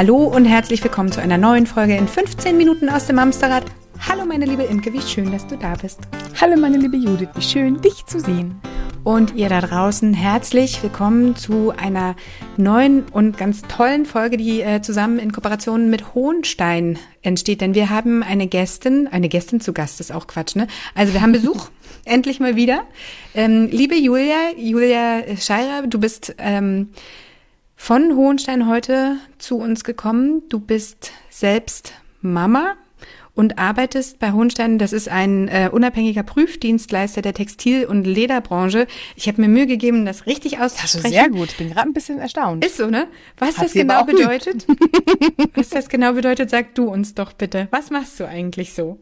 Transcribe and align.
Hallo 0.00 0.16
und 0.24 0.46
herzlich 0.46 0.82
willkommen 0.82 1.12
zu 1.12 1.20
einer 1.20 1.36
neuen 1.36 1.66
Folge 1.66 1.94
in 1.94 2.08
15 2.08 2.56
Minuten 2.56 2.88
aus 2.88 3.04
dem 3.04 3.18
Amsterrad. 3.18 3.66
Hallo 4.08 4.24
meine 4.24 4.46
liebe 4.46 4.62
Imke, 4.62 4.94
wie 4.94 5.02
schön, 5.02 5.30
dass 5.30 5.46
du 5.46 5.58
da 5.58 5.74
bist. 5.74 6.00
Hallo 6.40 6.58
meine 6.58 6.78
liebe 6.78 6.96
Judith, 6.96 7.28
wie 7.34 7.42
schön, 7.42 7.82
dich 7.82 8.06
zu 8.06 8.18
sehen. 8.18 8.58
Und 9.04 9.34
ihr 9.34 9.50
da 9.50 9.60
draußen, 9.60 10.14
herzlich 10.14 10.82
willkommen 10.82 11.36
zu 11.36 11.74
einer 11.76 12.16
neuen 12.56 13.04
und 13.12 13.36
ganz 13.36 13.60
tollen 13.68 14.06
Folge, 14.06 14.38
die 14.38 14.62
äh, 14.62 14.80
zusammen 14.80 15.18
in 15.18 15.32
Kooperation 15.32 15.90
mit 15.90 16.14
Hohenstein 16.14 16.98
entsteht. 17.20 17.60
Denn 17.60 17.74
wir 17.74 17.90
haben 17.90 18.22
eine 18.22 18.46
Gästin, 18.46 19.06
eine 19.06 19.28
Gästin 19.28 19.60
zu 19.60 19.74
Gast, 19.74 20.00
ist 20.00 20.12
auch 20.12 20.26
Quatsch, 20.26 20.56
ne? 20.56 20.66
Also 20.94 21.12
wir 21.12 21.20
haben 21.20 21.32
Besuch, 21.32 21.68
endlich 22.06 22.40
mal 22.40 22.56
wieder. 22.56 22.84
Ähm, 23.34 23.68
liebe 23.70 23.96
Julia, 23.96 24.56
Julia 24.56 25.36
Scheirer, 25.36 25.86
du 25.86 26.00
bist 26.00 26.34
ähm, 26.38 26.88
von 27.80 28.14
Hohenstein 28.14 28.68
heute 28.68 29.16
zu 29.38 29.56
uns 29.56 29.84
gekommen. 29.84 30.42
Du 30.50 30.60
bist 30.60 31.12
selbst 31.30 31.94
Mama 32.20 32.76
und 33.34 33.58
arbeitest 33.58 34.18
bei 34.18 34.32
Hohenstein. 34.32 34.78
Das 34.78 34.92
ist 34.92 35.08
ein 35.08 35.48
äh, 35.48 35.70
unabhängiger 35.72 36.22
Prüfdienstleister 36.22 37.22
der 37.22 37.32
Textil- 37.32 37.86
und 37.86 38.04
Lederbranche. 38.04 38.86
Ich 39.16 39.28
habe 39.28 39.40
mir 39.40 39.48
Mühe 39.48 39.66
gegeben, 39.66 40.04
das 40.04 40.26
richtig 40.26 40.60
auszusprechen. 40.60 41.02
Das 41.02 41.10
ist 41.10 41.10
sehr 41.10 41.30
gut. 41.30 41.48
Ich 41.52 41.56
bin 41.56 41.70
gerade 41.70 41.88
ein 41.88 41.94
bisschen 41.94 42.18
erstaunt. 42.18 42.66
Ist 42.66 42.76
so, 42.76 42.88
ne? 42.88 43.08
Was 43.38 43.56
Hat 43.56 43.64
das 43.64 43.72
genau 43.72 44.04
bedeutet? 44.04 44.66
Was 45.54 45.70
das 45.70 45.88
genau 45.88 46.12
bedeutet, 46.12 46.50
sag 46.50 46.74
du 46.74 46.86
uns 46.86 47.14
doch 47.14 47.32
bitte. 47.32 47.66
Was 47.70 47.88
machst 47.90 48.20
du 48.20 48.28
eigentlich 48.28 48.74
so? 48.74 48.98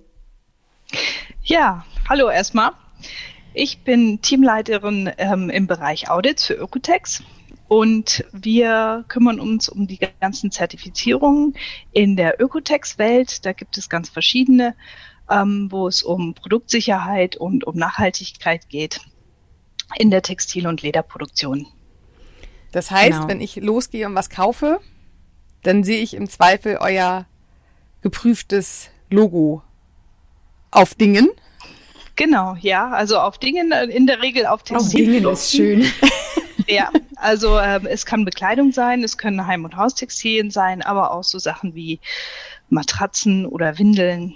Ja, 1.42 1.84
hallo 2.08 2.30
erstmal. 2.30 2.70
Ich 3.54 3.80
bin 3.80 4.22
Teamleiterin 4.22 5.10
ähm, 5.18 5.50
im 5.50 5.66
Bereich 5.66 6.08
Audits 6.08 6.46
für 6.46 6.54
Ökotex 6.54 7.24
und 7.68 8.24
wir 8.32 9.04
kümmern 9.08 9.38
uns 9.38 9.68
um 9.68 9.86
die 9.86 9.98
ganzen 10.20 10.50
Zertifizierungen 10.50 11.54
in 11.92 12.16
der 12.16 12.40
Ökotex-Welt. 12.40 13.44
Da 13.44 13.52
gibt 13.52 13.76
es 13.76 13.88
ganz 13.90 14.08
verschiedene, 14.08 14.74
ähm, 15.30 15.68
wo 15.70 15.86
es 15.86 16.02
um 16.02 16.34
Produktsicherheit 16.34 17.36
und 17.36 17.64
um 17.66 17.76
Nachhaltigkeit 17.76 18.68
geht 18.70 19.00
in 19.96 20.10
der 20.10 20.22
Textil- 20.22 20.66
und 20.66 20.82
Lederproduktion. 20.82 21.66
Das 22.72 22.90
heißt, 22.90 23.12
Genau. 23.12 23.28
wenn 23.28 23.40
ich 23.40 23.56
losgehe 23.56 24.06
und 24.06 24.14
was 24.14 24.30
kaufe, 24.30 24.80
dann 25.62 25.84
sehe 25.84 26.00
ich 26.02 26.14
im 26.14 26.28
Zweifel 26.28 26.78
euer 26.80 27.26
geprüftes 28.00 28.90
Logo 29.10 29.62
auf 30.70 30.94
Dingen. 30.94 31.28
Genau, 32.16 32.56
ja, 32.60 32.90
also 32.90 33.18
auf 33.18 33.38
Dingen, 33.38 33.72
äh, 33.72 33.84
in 33.84 34.06
der 34.06 34.22
Regel 34.22 34.46
auf 34.46 34.62
Auf 34.72 34.88
Dingen 34.88 35.26
ist 35.28 35.52
schön. 35.52 35.86
Ja, 36.68 36.90
also 37.16 37.58
ähm, 37.58 37.86
es 37.86 38.04
kann 38.04 38.24
Bekleidung 38.26 38.72
sein, 38.72 39.02
es 39.02 39.16
können 39.16 39.46
Heim- 39.46 39.64
und 39.64 39.76
Haustextilien 39.76 40.50
sein, 40.50 40.82
aber 40.82 41.12
auch 41.12 41.24
so 41.24 41.38
Sachen 41.38 41.74
wie 41.74 41.98
Matratzen 42.68 43.46
oder 43.46 43.78
Windeln, 43.78 44.34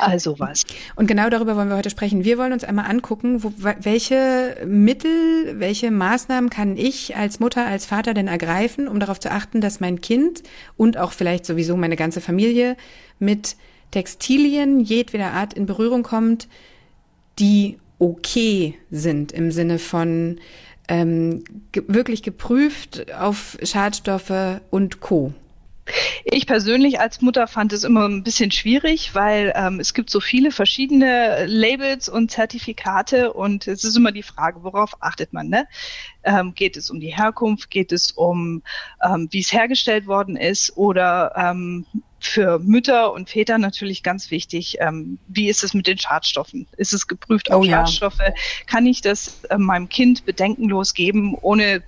all 0.00 0.20
sowas. 0.20 0.64
Und 0.94 1.08
genau 1.08 1.28
darüber 1.28 1.56
wollen 1.56 1.68
wir 1.68 1.76
heute 1.76 1.90
sprechen. 1.90 2.24
Wir 2.24 2.38
wollen 2.38 2.52
uns 2.52 2.62
einmal 2.62 2.88
angucken, 2.88 3.42
wo, 3.42 3.52
welche 3.56 4.58
Mittel, 4.64 5.58
welche 5.58 5.90
Maßnahmen 5.90 6.50
kann 6.50 6.76
ich 6.76 7.16
als 7.16 7.40
Mutter, 7.40 7.66
als 7.66 7.84
Vater 7.84 8.14
denn 8.14 8.28
ergreifen, 8.28 8.86
um 8.86 9.00
darauf 9.00 9.18
zu 9.18 9.32
achten, 9.32 9.60
dass 9.60 9.80
mein 9.80 10.00
Kind 10.00 10.44
und 10.76 10.98
auch 10.98 11.10
vielleicht 11.10 11.44
sowieso 11.44 11.76
meine 11.76 11.96
ganze 11.96 12.20
Familie 12.20 12.76
mit 13.18 13.56
Textilien 13.90 14.78
jedweder 14.78 15.32
Art 15.32 15.52
in 15.54 15.66
Berührung 15.66 16.04
kommt, 16.04 16.46
die 17.40 17.78
okay 17.98 18.78
sind 18.90 19.32
im 19.32 19.50
Sinne 19.50 19.78
von 19.78 20.38
ähm, 20.90 21.44
ge 21.72 21.84
wirklich 21.86 22.22
geprüft 22.22 23.14
auf 23.14 23.56
Schadstoffe 23.62 24.60
und 24.70 25.00
Co. 25.00 25.32
Ich 26.24 26.46
persönlich 26.46 27.00
als 27.00 27.20
Mutter 27.20 27.46
fand 27.46 27.72
es 27.72 27.84
immer 27.84 28.08
ein 28.08 28.22
bisschen 28.22 28.50
schwierig, 28.50 29.14
weil 29.14 29.52
ähm, 29.56 29.80
es 29.80 29.94
gibt 29.94 30.10
so 30.10 30.20
viele 30.20 30.50
verschiedene 30.52 31.46
Labels 31.46 32.08
und 32.08 32.30
Zertifikate 32.30 33.32
und 33.32 33.66
es 33.66 33.84
ist 33.84 33.96
immer 33.96 34.12
die 34.12 34.22
Frage, 34.22 34.62
worauf 34.62 34.94
achtet 35.00 35.32
man? 35.32 35.48
Ne? 35.48 35.66
Ähm, 36.22 36.54
geht 36.54 36.76
es 36.76 36.90
um 36.90 37.00
die 37.00 37.16
Herkunft? 37.16 37.70
Geht 37.70 37.92
es 37.92 38.10
um, 38.12 38.62
ähm, 39.02 39.28
wie 39.30 39.40
es 39.40 39.52
hergestellt 39.52 40.06
worden 40.06 40.36
ist? 40.36 40.76
Oder 40.76 41.32
ähm, 41.36 41.86
für 42.20 42.58
Mütter 42.58 43.12
und 43.12 43.30
Väter 43.30 43.58
natürlich 43.58 44.02
ganz 44.02 44.30
wichtig, 44.30 44.76
ähm, 44.80 45.18
wie 45.26 45.48
ist 45.48 45.64
es 45.64 45.74
mit 45.74 45.86
den 45.86 45.98
Schadstoffen? 45.98 46.66
Ist 46.76 46.92
es 46.92 47.06
geprüft 47.06 47.50
auf 47.50 47.62
Oh 47.62 47.64
ja. 47.64 47.86
Schadstoffe? 47.86 48.20
Kann 48.66 48.86
ich 48.86 49.00
das 49.00 49.44
äh, 49.48 49.58
meinem 49.58 49.88
Kind 49.88 50.24
bedenkenlos 50.26 50.94
geben, 50.94 51.34
ohne 51.40 51.82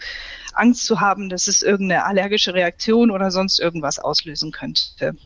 Angst 0.54 0.86
zu 0.86 1.00
haben, 1.00 1.28
dass 1.28 1.48
es 1.48 1.62
irgendeine 1.62 2.04
allergische 2.04 2.54
Reaktion 2.54 3.10
oder 3.10 3.30
sonst 3.30 3.60
irgendwas 3.60 3.98
auslösen 3.98 4.52
könnte. 4.52 5.16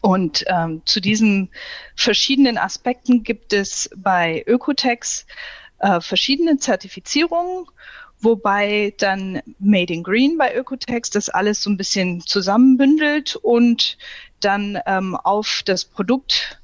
Und 0.00 0.44
ähm, 0.48 0.82
zu 0.84 1.00
diesen 1.00 1.50
verschiedenen 1.96 2.58
Aspekten 2.58 3.24
gibt 3.24 3.52
es 3.52 3.90
bei 3.96 4.44
Ökotex 4.46 5.26
äh, 5.78 6.00
verschiedene 6.00 6.58
Zertifizierungen, 6.58 7.66
wobei 8.20 8.94
dann 8.98 9.42
Made 9.58 9.92
in 9.92 10.02
Green 10.02 10.38
bei 10.38 10.54
Ökotex 10.54 11.10
das 11.10 11.28
alles 11.28 11.62
so 11.62 11.70
ein 11.70 11.76
bisschen 11.76 12.20
zusammenbündelt 12.20 13.36
und 13.36 13.96
dann 14.40 14.78
ähm, 14.86 15.16
auf 15.16 15.62
das 15.64 15.84
Produkt 15.84 16.60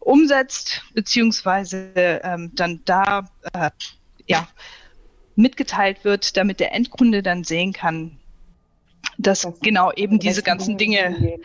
umsetzt, 0.00 0.82
beziehungsweise 0.94 1.92
ähm, 1.96 2.52
dann 2.54 2.80
da 2.84 3.28
äh, 3.52 3.70
ja, 4.26 4.48
mitgeteilt 5.36 6.04
wird, 6.04 6.36
damit 6.36 6.60
der 6.60 6.72
Endkunde 6.72 7.22
dann 7.22 7.44
sehen 7.44 7.72
kann, 7.72 8.18
dass 9.18 9.46
genau 9.62 9.92
eben 9.92 10.18
diese 10.18 10.42
ganzen 10.42 10.76
Dinge 10.78 11.38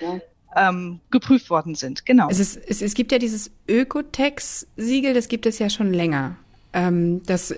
ähm, 0.55 0.99
geprüft 1.11 1.49
worden 1.49 1.75
sind. 1.75 2.05
Genau. 2.05 2.29
Es, 2.29 2.39
ist, 2.39 2.57
es, 2.57 2.81
es 2.81 2.93
gibt 2.93 3.11
ja 3.11 3.19
dieses 3.19 3.51
Ökotex-Siegel, 3.67 5.13
das 5.13 5.27
gibt 5.27 5.45
es 5.45 5.59
ja 5.59 5.69
schon 5.69 5.93
länger. 5.93 6.37
Ähm, 6.71 7.23
das 7.25 7.51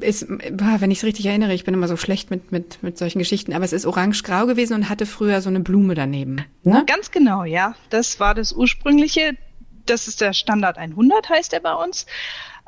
ist, 0.00 0.26
wenn 0.28 0.90
ich 0.90 0.98
es 0.98 1.04
richtig 1.04 1.26
erinnere, 1.26 1.54
ich 1.54 1.64
bin 1.64 1.74
immer 1.74 1.86
so 1.86 1.96
schlecht 1.96 2.30
mit, 2.30 2.50
mit, 2.50 2.82
mit 2.82 2.98
solchen 2.98 3.20
Geschichten, 3.20 3.52
aber 3.52 3.64
es 3.64 3.72
ist 3.72 3.86
orange-grau 3.86 4.46
gewesen 4.46 4.74
und 4.74 4.88
hatte 4.88 5.06
früher 5.06 5.40
so 5.40 5.48
eine 5.48 5.60
Blume 5.60 5.94
daneben. 5.94 6.44
Ne? 6.64 6.84
Ganz 6.86 7.10
genau, 7.12 7.44
ja. 7.44 7.74
Das 7.90 8.18
war 8.18 8.34
das 8.34 8.52
ursprüngliche. 8.52 9.36
Das 9.86 10.08
ist 10.08 10.20
der 10.20 10.32
Standard 10.32 10.76
100, 10.76 11.28
heißt 11.28 11.52
er 11.52 11.60
bei 11.60 11.72
uns. 11.72 12.06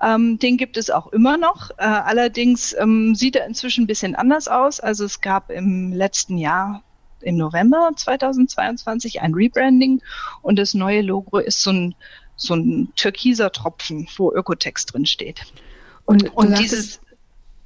Ähm, 0.01 0.39
den 0.39 0.57
gibt 0.57 0.77
es 0.77 0.91
auch 0.91 1.09
immer 1.09 1.37
noch. 1.37 1.71
Äh, 1.73 1.83
allerdings 1.85 2.75
ähm, 2.79 3.15
sieht 3.15 3.37
er 3.37 3.47
inzwischen 3.47 3.85
ein 3.85 3.89
bisschen 3.89 4.15
anders 4.15 4.49
aus. 4.49 4.81
Also 4.81 5.05
es 5.05 5.21
gab 5.21 5.51
im 5.51 5.93
letzten 5.93 6.39
Jahr, 6.39 6.83
im 7.21 7.37
November 7.37 7.91
2022, 7.95 9.21
ein 9.21 9.35
Rebranding 9.35 10.01
und 10.41 10.59
das 10.59 10.73
neue 10.73 11.03
Logo 11.03 11.39
ist 11.39 11.63
so 11.63 11.71
ein, 11.71 11.95
so 12.37 12.55
ein 12.55 12.93
türkiser 12.97 13.53
Tropfen, 13.53 14.09
wo 14.17 14.33
Ökotex 14.33 14.87
drin 14.87 15.05
steht. 15.05 15.43
Und, 16.11 16.35
Und 16.37 16.49
sagtest- 16.49 16.63
dieses, 16.73 17.01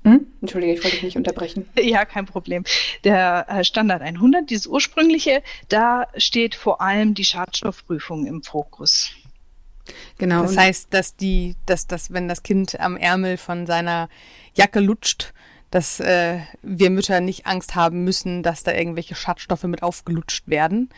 Hm? 0.06 0.26
Entschuldige, 0.42 0.74
ich 0.74 0.84
wollte 0.84 0.96
dich 0.96 1.02
nicht 1.04 1.16
unterbrechen. 1.16 1.66
Ja, 1.80 2.04
kein 2.04 2.26
Problem. 2.26 2.64
Der 3.04 3.46
äh, 3.48 3.64
Standard 3.64 4.02
100, 4.02 4.50
dieses 4.50 4.66
ursprüngliche, 4.66 5.42
da 5.70 6.08
steht 6.18 6.54
vor 6.54 6.82
allem 6.82 7.14
die 7.14 7.24
Schadstoffprüfung 7.24 8.26
im 8.26 8.42
Fokus. 8.42 9.12
Genau. 10.18 10.42
Das 10.42 10.56
heißt, 10.58 10.88
dass 10.92 11.16
die, 11.16 11.56
dass 11.64 11.86
das, 11.86 12.12
wenn 12.12 12.28
das 12.28 12.42
Kind 12.42 12.78
am 12.80 12.96
Ärmel 12.98 13.38
von 13.38 13.66
seiner 13.66 14.08
Jacke 14.54 14.80
lutscht, 14.80 15.32
dass 15.70 16.00
äh, 16.00 16.40
wir 16.62 16.90
Mütter 16.90 17.20
nicht 17.20 17.46
Angst 17.46 17.74
haben 17.74 18.04
müssen, 18.04 18.42
dass 18.42 18.62
da 18.62 18.72
irgendwelche 18.72 19.14
Schadstoffe 19.14 19.64
mit 19.64 19.82
aufgelutscht 19.82 20.48
werden. 20.48 20.90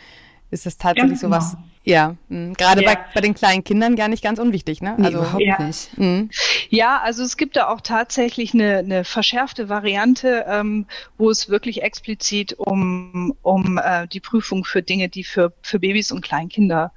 Ist 0.51 0.65
das 0.67 0.77
tatsächlich 0.79 1.11
Ganz 1.13 1.21
sowas? 1.23 1.53
genau. 1.53 1.65
Ja, 1.85 2.17
mh, 2.29 2.55
gerade 2.57 2.83
Ja. 2.83 2.95
bei, 2.95 2.99
bei 3.15 3.21
den 3.21 3.35
kleinen 3.35 3.63
Kindern 3.65 3.95
gar 3.97 4.09
nicht 4.09 4.23
ganz 4.23 4.39
unwichtig, 4.39 4.81
ne? 4.83 4.95
nee, 4.99 5.05
Also 5.07 5.19
überhaupt 5.19 5.43
ja. 5.45 5.63
nicht. 5.63 5.97
mh. 5.99 6.25
Ja, 6.69 7.01
also 7.01 7.23
es 7.23 7.37
gibt 7.37 7.57
da 7.57 7.69
auch 7.69 7.81
tatsächlich 7.81 8.55
eine, 8.55 8.79
eine 8.79 9.05
verschärfte 9.05 9.69
Variante, 9.69 10.45
ähm, 10.49 10.87
wo 11.17 11.31
es 11.31 11.49
wirklich 11.49 11.83
explizit 11.83 12.55
um, 12.55 13.35
um 13.43 13.79
äh, 13.79 14.09
die 14.09 14.21
Prüfung 14.21 14.65
für 14.65 14.83
Dinge, 14.83 15.09
die 15.09 15.23
für, 15.25 15.53
für 15.63 15.79
Babys 15.79 16.11
und 16.11 16.23
Kleinkinder 16.23 16.93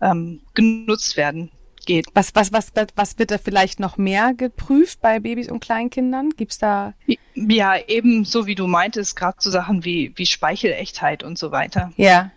ähm, 0.00 0.40
genutzt 0.54 1.16
werden, 1.16 1.50
geht. 1.84 2.06
Was, 2.14 2.34
was, 2.34 2.52
was, 2.52 2.72
was 2.94 3.18
wird 3.18 3.30
da 3.32 3.38
vielleicht 3.38 3.80
noch 3.80 3.98
mehr 3.98 4.32
geprüft 4.34 5.00
bei 5.02 5.20
Babys 5.20 5.50
und 5.50 5.60
Kleinkindern? 5.60 6.30
Gibt's 6.36 6.58
da? 6.58 6.94
Ja, 7.34 7.76
eben 7.86 8.24
so 8.24 8.46
wie 8.46 8.54
du 8.54 8.66
meintest, 8.66 9.16
gerade 9.16 9.36
so 9.40 9.50
Sachen 9.50 9.84
wie, 9.84 10.12
wie 10.16 10.26
Speichelechtheit 10.26 11.22
und 11.22 11.38
so 11.38 11.50
weiter. 11.50 11.92
Ja. 11.96 12.30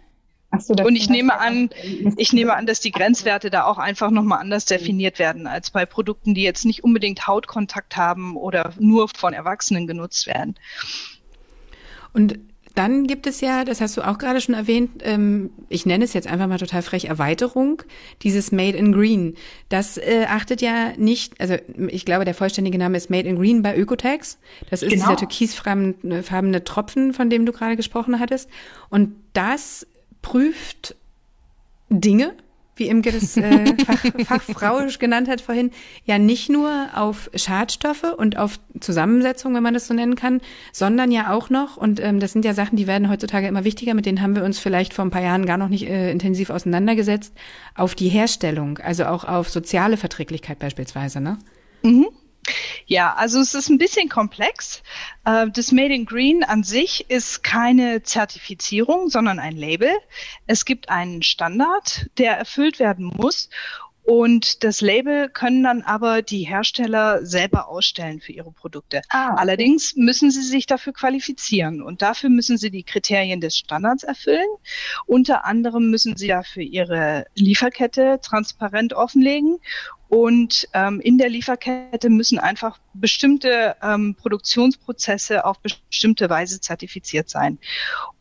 Ach 0.56 0.62
so, 0.62 0.74
das 0.74 0.86
Und 0.86 0.96
ich 0.96 1.10
nehme 1.10 1.40
an, 1.40 1.69
ich 2.18 2.34
nehme 2.34 2.56
an, 2.56 2.66
dass 2.66 2.80
die 2.80 2.92
Grenzwerte 2.92 3.50
da 3.50 3.66
auch 3.66 3.78
einfach 3.78 4.12
nochmal 4.12 4.40
anders 4.40 4.66
definiert 4.66 5.19
werden 5.19 5.48
als 5.48 5.72
bei 5.72 5.86
Produkten, 5.86 6.34
die 6.34 6.44
jetzt 6.44 6.66
nicht 6.66 6.84
unbedingt 6.84 7.28
Hautkontakt 7.28 7.98
haben 7.98 8.38
oder 8.38 8.74
nur 8.80 9.10
von 9.10 9.34
Erwachsenen 9.34 9.88
genutzt 9.88 10.28
werden. 10.28 10.56
Und 12.13 12.40
dann 12.75 13.07
gibt 13.07 13.25
es 13.25 13.40
ja, 13.40 13.63
das 13.63 13.80
hast 13.80 13.96
du 13.96 14.02
auch 14.02 14.18
gerade 14.18 14.42
schon 14.42 14.54
erwähnt, 14.54 15.02
ähm, 15.04 15.50
ich 15.69 15.86
nenne 15.86 16.04
es 16.04 16.13
jetzt 16.13 16.28
einfach 16.28 16.48
mal 16.48 16.60
total 16.60 16.81
frech 16.81 17.06
Erweiterung, 17.06 17.81
dieses 18.22 18.51
Made 18.51 18.78
in 18.78 18.92
Green. 18.92 19.36
Das 19.69 19.98
äh, 19.98 20.25
achtet 20.28 20.62
ja 20.62 20.92
nicht, 20.98 21.40
also 21.40 21.56
ich 21.88 22.06
glaube, 22.06 22.25
der 22.25 22.34
vollständige 22.34 22.78
Name 22.78 22.98
ist 22.98 23.10
Made 23.10 23.28
in 23.28 23.38
Green 23.38 23.62
bei 23.62 23.78
Ökotex. 23.78 24.40
Das 24.69 24.84
ist 24.84 24.92
genau. 24.92 25.06
dieser 25.06 25.18
türkisfarbene 25.18 26.63
Tropfen, 26.66 27.13
von 27.13 27.30
dem 27.30 27.46
du 27.46 27.54
gerade 27.54 27.78
gesprochen 27.78 28.19
hattest. 28.19 28.50
Und 28.90 29.16
das 29.31 29.88
prüft 30.25 30.95
Dinge, 31.89 32.33
wie 32.75 32.88
Imke 32.88 33.12
das 33.12 33.38
äh, 33.38 33.75
Fach, 33.86 34.04
fachfrauisch 34.25 34.98
genannt 34.98 35.30
hat 35.30 35.39
vorhin, 35.39 35.69
ja 36.06 36.18
nicht 36.18 36.50
nur 36.50 36.88
auf 36.95 37.30
Schadstoffe 37.36 38.12
und 38.18 38.36
auf 38.36 38.60
Zusammensetzung, 38.80 39.54
wenn 39.54 39.62
man 39.62 39.75
das 39.75 39.86
so 39.86 39.94
nennen 39.94 40.16
kann, 40.16 40.42
sondern 40.72 41.12
ja 41.12 41.31
auch 41.31 41.51
noch, 41.51 41.77
und 41.77 42.00
ähm, 42.00 42.19
das 42.19 42.31
sind 42.31 42.44
ja 42.44 42.56
Sachen, 42.56 42.75
die 42.75 42.88
werden 42.88 43.07
heutzutage 43.07 43.48
immer 43.48 43.66
wichtiger, 43.66 43.94
mit 43.94 44.07
denen 44.07 44.19
haben 44.19 44.36
wir 44.36 44.44
uns 44.44 44.57
vielleicht 44.57 44.95
vor 44.95 45.06
ein 45.06 45.12
paar 45.12 45.22
Jahren 45.22 45.45
gar 45.45 45.60
noch 45.60 45.69
nicht 45.69 45.88
äh, 45.88 46.10
intensiv 46.10 46.50
auseinandergesetzt, 46.50 47.31
auf 47.75 47.94
die 47.94 48.10
Herstellung, 48.10 48.80
also 48.80 49.06
auch 49.06 49.25
auf 49.25 49.50
soziale 49.50 49.95
Verträglichkeit 49.95 50.57
beispielsweise, 50.57 51.22
ne? 51.22 51.38
Mhm. 51.83 52.07
Ja, 52.88 53.14
also 53.16 53.40
es 53.40 53.56
ist 53.56 53.70
ein 53.70 53.78
bisschen 53.78 54.10
komplex. 54.10 54.84
Äh, 55.26 55.48
das 55.50 55.72
Made 55.72 55.94
in 55.94 56.06
Green 56.06 56.44
an 56.44 56.64
sich 56.64 57.10
ist 57.10 57.44
keine 57.44 58.04
Zertifizierung, 58.04 59.10
sondern 59.10 59.40
ein 59.40 59.56
Label. 59.56 59.90
Es 60.46 60.66
gibt 60.66 60.90
einen 60.90 61.24
Standard, 61.24 62.08
der 62.18 62.38
erfüllt 62.38 62.80
werden 62.80 63.06
muss. 63.06 63.50
Und 64.06 64.64
das 64.64 64.82
Label 64.82 65.30
können 65.30 65.64
dann 65.64 65.82
aber 65.82 66.22
die 66.22 66.44
Hersteller 66.44 67.26
selber 67.26 67.68
ausstellen 67.68 68.22
für 68.22 68.34
ihre 68.34 68.52
Produkte. 68.52 69.02
Ah, 69.10 69.32
okay. 69.32 69.36
Allerdings 69.40 69.96
müssen 69.96 70.30
sie 70.30 70.44
sich 70.44 70.68
dafür 70.68 70.94
qualifizieren 70.94 71.82
und 71.82 72.04
dafür 72.04 72.30
müssen 72.30 72.60
sie 72.60 72.70
die 72.70 72.84
Kriterien 72.84 73.42
des 73.42 73.58
Standards 73.58 74.04
erfüllen. 74.04 74.46
Unter 75.08 75.46
anderem 75.46 75.90
müssen 75.90 76.16
sie 76.18 76.28
dafür 76.28 76.62
ihre 76.62 77.26
Lieferkette 77.34 78.20
transparent 78.22 78.94
offenlegen 78.94 79.58
und 80.16 80.70
ähm, 80.72 81.02
in 81.02 81.18
der 81.18 81.28
Lieferkette 81.28 82.10
müssen 82.10 82.40
einfach 82.40 82.80
bestimmte 82.94 83.76
ähm, 83.84 84.16
Produktionsprozesse 84.16 85.44
auf 85.44 85.60
bestimmte 85.60 86.30
Weise 86.30 86.62
zertifiziert 86.62 87.30
sein. 87.30 87.60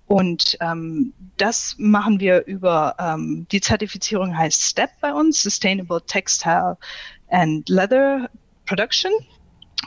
Und 0.06 0.58
ähm, 0.61 1.14
das 1.37 1.76
machen 1.79 2.19
wir 2.19 2.46
über 2.46 2.96
ähm, 2.99 3.46
die 3.52 3.61
Zertifizierung 3.61 4.37
heißt 4.37 4.61
STEP 4.61 4.91
bei 5.00 5.12
uns, 5.12 5.41
Sustainable 5.41 6.02
Textile 6.05 6.76
and 7.29 7.69
Leather 7.69 8.29
Production. 8.67 9.12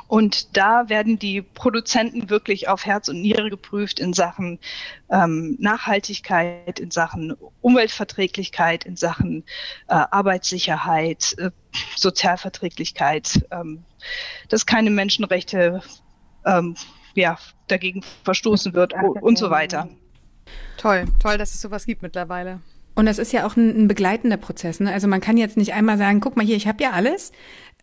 Und 0.07 0.55
da 0.57 0.89
werden 0.89 1.19
die 1.19 1.41
Produzenten 1.41 2.29
wirklich 2.29 2.67
auf 2.67 2.85
Herz 2.85 3.07
und 3.07 3.21
Niere 3.21 3.49
geprüft 3.49 3.99
in 3.99 4.13
Sachen 4.13 4.59
ähm, 5.09 5.57
Nachhaltigkeit, 5.59 6.79
in 6.79 6.91
Sachen 6.91 7.35
Umweltverträglichkeit, 7.61 8.85
in 8.85 8.95
Sachen 8.95 9.44
äh, 9.88 9.94
Arbeitssicherheit, 9.94 11.35
äh, 11.38 11.51
Sozialverträglichkeit, 11.95 13.45
ähm, 13.51 13.83
dass 14.49 14.65
keine 14.65 14.89
Menschenrechte 14.89 15.81
ähm, 16.45 16.75
ja, 17.15 17.38
dagegen 17.67 18.03
verstoßen 18.23 18.73
wird 18.73 18.93
und 19.21 19.38
so 19.38 19.50
weiter. 19.50 19.89
Toll, 20.77 21.05
toll, 21.19 21.38
dass 21.38 21.53
es 21.53 21.61
sowas 21.61 21.85
gibt 21.85 22.01
mittlerweile. 22.01 22.61
Und 22.97 23.05
das 23.05 23.19
ist 23.19 23.31
ja 23.31 23.45
auch 23.45 23.55
ein, 23.55 23.83
ein 23.83 23.88
begleitender 23.88 24.38
Prozess. 24.38 24.79
Ne? 24.79 24.91
Also 24.91 25.07
man 25.07 25.21
kann 25.21 25.38
jetzt 25.38 25.55
nicht 25.55 25.71
einmal 25.73 25.99
sagen, 25.99 26.19
guck 26.19 26.35
mal 26.35 26.44
hier, 26.44 26.55
ich 26.55 26.67
habe 26.67 26.81
ja 26.81 26.94
alles, 26.94 27.31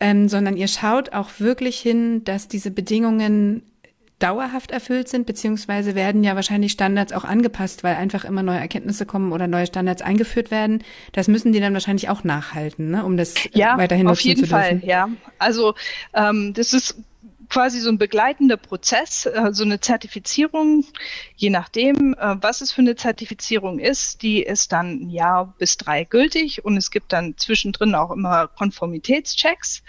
ähm, 0.00 0.28
sondern 0.28 0.56
ihr 0.56 0.66
schaut 0.66 1.12
auch 1.12 1.30
wirklich 1.38 1.78
hin, 1.78 2.24
dass 2.24 2.48
diese 2.48 2.72
Bedingungen 2.72 3.62
dauerhaft 4.18 4.72
erfüllt 4.72 5.08
sind, 5.08 5.24
beziehungsweise 5.24 5.94
werden 5.94 6.24
ja 6.24 6.34
wahrscheinlich 6.34 6.72
Standards 6.72 7.12
auch 7.12 7.22
angepasst, 7.22 7.84
weil 7.84 7.94
einfach 7.94 8.24
immer 8.24 8.42
neue 8.42 8.58
Erkenntnisse 8.58 9.06
kommen 9.06 9.30
oder 9.30 9.46
neue 9.46 9.68
Standards 9.68 10.02
eingeführt 10.02 10.50
werden. 10.50 10.82
Das 11.12 11.28
müssen 11.28 11.52
die 11.52 11.60
dann 11.60 11.74
wahrscheinlich 11.74 12.08
auch 12.08 12.24
nachhalten, 12.24 12.90
ne? 12.90 13.04
um 13.04 13.16
das 13.16 13.34
ja, 13.52 13.78
weiterhin 13.78 14.06
nutzen 14.06 14.34
zu 14.34 14.46
dürfen. 14.46 14.50
Ja, 14.50 14.58
auf 14.58 14.70
jeden 14.70 14.80
Fall, 14.80 14.88
ja. 14.88 15.08
Also 15.38 15.74
ähm, 16.14 16.54
das 16.54 16.72
ist 16.72 16.96
quasi 17.54 17.78
so 17.78 17.88
ein 17.88 17.98
begleitender 17.98 18.56
Prozess, 18.56 19.26
äh, 19.26 19.50
so 19.52 19.62
eine 19.62 19.78
Zertifizierung, 19.78 20.84
je 21.36 21.50
nachdem, 21.50 22.14
äh, 22.14 22.34
was 22.40 22.62
es 22.62 22.72
für 22.72 22.80
eine 22.80 22.96
Zertifizierung 22.96 23.78
ist, 23.78 24.22
die 24.22 24.42
ist 24.42 24.72
dann 24.72 25.04
ein 25.04 25.10
Jahr 25.10 25.54
bis 25.56 25.76
drei 25.76 26.02
gültig 26.02 26.64
und 26.64 26.76
es 26.76 26.90
gibt 26.90 27.12
dann 27.12 27.36
zwischendrin 27.36 27.94
auch 27.94 28.10
immer 28.10 28.48
Konformitätschecks. 28.48 29.84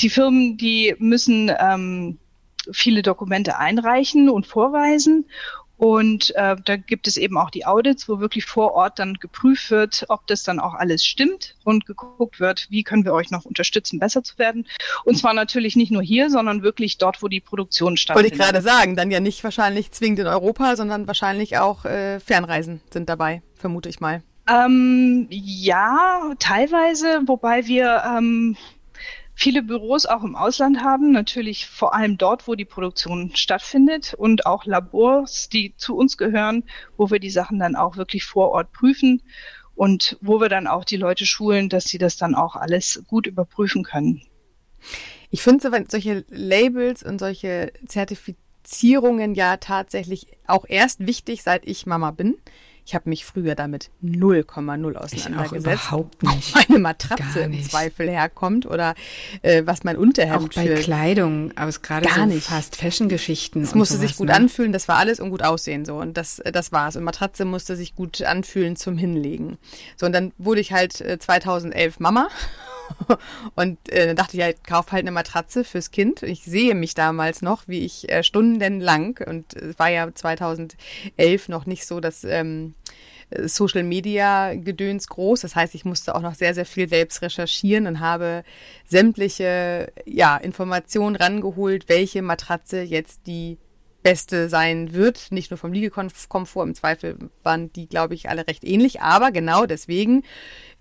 Die 0.00 0.10
Firmen, 0.10 0.56
die 0.56 0.96
müssen 0.98 1.52
ähm, 1.56 2.18
viele 2.72 3.02
Dokumente 3.02 3.58
einreichen 3.58 4.28
und 4.28 4.48
vorweisen 4.48 5.26
und 5.78 6.34
äh, 6.34 6.56
da 6.64 6.76
gibt 6.76 7.06
es 7.06 7.16
eben 7.16 7.38
auch 7.38 7.50
die 7.50 7.64
Audits, 7.64 8.08
wo 8.08 8.18
wirklich 8.18 8.44
vor 8.44 8.74
Ort 8.74 8.98
dann 8.98 9.14
geprüft 9.14 9.70
wird, 9.70 10.04
ob 10.08 10.26
das 10.26 10.42
dann 10.42 10.58
auch 10.58 10.74
alles 10.74 11.04
stimmt 11.04 11.54
und 11.62 11.86
geguckt 11.86 12.40
wird, 12.40 12.66
wie 12.68 12.82
können 12.82 13.04
wir 13.04 13.12
euch 13.12 13.30
noch 13.30 13.44
unterstützen, 13.44 14.00
besser 14.00 14.24
zu 14.24 14.36
werden. 14.38 14.66
Und 15.04 15.16
zwar 15.16 15.34
natürlich 15.34 15.76
nicht 15.76 15.92
nur 15.92 16.02
hier, 16.02 16.30
sondern 16.30 16.64
wirklich 16.64 16.98
dort, 16.98 17.22
wo 17.22 17.28
die 17.28 17.38
Produktion 17.40 17.96
stattfindet. 17.96 18.32
Wollte 18.32 18.42
ich 18.42 18.50
gerade 18.50 18.60
sagen, 18.60 18.96
dann 18.96 19.12
ja 19.12 19.20
nicht 19.20 19.44
wahrscheinlich 19.44 19.92
zwingend 19.92 20.18
in 20.18 20.26
Europa, 20.26 20.74
sondern 20.74 21.06
wahrscheinlich 21.06 21.58
auch 21.58 21.84
äh, 21.84 22.18
Fernreisen 22.18 22.80
sind 22.90 23.08
dabei, 23.08 23.42
vermute 23.54 23.88
ich 23.88 24.00
mal. 24.00 24.24
Ähm, 24.48 25.28
ja, 25.30 26.32
teilweise, 26.40 27.22
wobei 27.26 27.66
wir 27.66 28.02
ähm, 28.04 28.56
viele 29.38 29.62
Büros 29.62 30.04
auch 30.04 30.24
im 30.24 30.34
Ausland 30.34 30.82
haben, 30.82 31.12
natürlich 31.12 31.68
vor 31.68 31.94
allem 31.94 32.18
dort, 32.18 32.48
wo 32.48 32.56
die 32.56 32.64
Produktion 32.64 33.30
stattfindet 33.36 34.12
und 34.14 34.46
auch 34.46 34.64
Labors, 34.64 35.48
die 35.48 35.76
zu 35.76 35.96
uns 35.96 36.18
gehören, 36.18 36.64
wo 36.96 37.08
wir 37.08 37.20
die 37.20 37.30
Sachen 37.30 37.60
dann 37.60 37.76
auch 37.76 37.96
wirklich 37.96 38.24
vor 38.24 38.50
Ort 38.50 38.72
prüfen 38.72 39.22
und 39.76 40.18
wo 40.20 40.40
wir 40.40 40.48
dann 40.48 40.66
auch 40.66 40.84
die 40.84 40.96
Leute 40.96 41.24
schulen, 41.24 41.68
dass 41.68 41.84
sie 41.84 41.98
das 41.98 42.16
dann 42.16 42.34
auch 42.34 42.56
alles 42.56 43.04
gut 43.06 43.28
überprüfen 43.28 43.84
können. 43.84 44.22
Ich 45.30 45.42
finde 45.42 45.86
solche 45.88 46.24
Labels 46.30 47.04
und 47.04 47.20
solche 47.20 47.72
Zertifizierungen 47.86 49.36
ja 49.36 49.58
tatsächlich 49.58 50.26
auch 50.48 50.64
erst 50.66 51.06
wichtig, 51.06 51.44
seit 51.44 51.64
ich 51.64 51.86
Mama 51.86 52.10
bin. 52.10 52.38
Ich 52.88 52.94
habe 52.94 53.10
mich 53.10 53.26
früher 53.26 53.54
damit 53.54 53.90
0,0 54.02 54.94
auseinandergesetzt. 54.94 55.54
Ich 55.54 55.88
überhaupt 55.90 56.22
nicht. 56.22 56.54
Wo 56.54 56.58
meine 56.58 56.78
Matratze 56.80 57.40
im 57.40 57.62
Zweifel 57.62 58.08
herkommt 58.08 58.64
oder 58.64 58.94
äh, 59.42 59.64
was 59.66 59.84
mein 59.84 59.98
Unterhemd 59.98 60.52
Auch 60.52 60.54
bei 60.54 60.68
für 60.68 60.74
Kleidung, 60.76 61.52
aber 61.54 61.70
gerade 61.70 62.08
so 62.08 62.24
nicht. 62.24 62.46
fast 62.46 62.76
Fashion-Geschichten. 62.76 63.60
Es 63.60 63.74
musste 63.74 63.96
sowas, 63.96 64.08
sich 64.08 64.16
gut 64.16 64.28
ne? 64.28 64.34
anfühlen, 64.34 64.72
das 64.72 64.88
war 64.88 64.96
alles 64.96 65.20
und 65.20 65.28
gut 65.28 65.42
aussehen 65.42 65.84
so 65.84 65.96
und 65.96 66.16
das 66.16 66.40
das 66.50 66.72
war's. 66.72 66.96
Und 66.96 67.04
Matratze 67.04 67.44
musste 67.44 67.76
sich 67.76 67.94
gut 67.94 68.22
anfühlen 68.22 68.74
zum 68.74 68.96
Hinlegen. 68.96 69.58
So 69.98 70.06
und 70.06 70.12
dann 70.12 70.32
wurde 70.38 70.62
ich 70.62 70.72
halt 70.72 71.02
äh, 71.02 71.18
2011 71.18 72.00
Mama 72.00 72.28
und 73.54 73.78
äh, 73.90 74.14
dachte 74.14 74.36
ich, 74.36 74.40
ja, 74.40 74.52
kauf 74.66 74.92
halt 74.92 75.02
eine 75.02 75.10
Matratze 75.10 75.64
fürs 75.64 75.90
Kind. 75.90 76.22
Ich 76.22 76.44
sehe 76.44 76.74
mich 76.74 76.94
damals 76.94 77.42
noch, 77.42 77.68
wie 77.68 77.84
ich 77.84 78.10
äh, 78.10 78.22
stundenlang, 78.22 79.18
und 79.26 79.54
es 79.54 79.78
war 79.78 79.88
ja 79.88 80.12
2011 80.12 81.48
noch 81.48 81.66
nicht 81.66 81.86
so, 81.86 82.00
dass 82.00 82.24
ähm, 82.24 82.74
Social 83.36 83.82
Media 83.82 84.54
Gedöns 84.54 85.08
groß. 85.08 85.40
Das 85.40 85.54
heißt, 85.54 85.74
ich 85.74 85.84
musste 85.84 86.14
auch 86.14 86.20
noch 86.20 86.34
sehr, 86.34 86.54
sehr 86.54 86.66
viel 86.66 86.88
selbst 86.88 87.22
recherchieren 87.22 87.86
und 87.86 88.00
habe 88.00 88.42
sämtliche 88.86 89.92
ja, 90.06 90.36
Informationen 90.36 91.16
rangeholt, 91.16 91.88
welche 91.88 92.22
Matratze 92.22 92.80
jetzt 92.80 93.26
die 93.26 93.58
beste 94.08 94.48
sein 94.48 94.94
wird. 94.94 95.30
Nicht 95.32 95.50
nur 95.50 95.58
vom 95.58 95.70
Liegekomfort, 95.70 96.66
im 96.66 96.74
Zweifel 96.74 97.18
waren 97.42 97.70
die, 97.74 97.86
glaube 97.86 98.14
ich, 98.14 98.30
alle 98.30 98.46
recht 98.46 98.64
ähnlich, 98.64 99.02
aber 99.02 99.32
genau 99.32 99.66
deswegen 99.66 100.24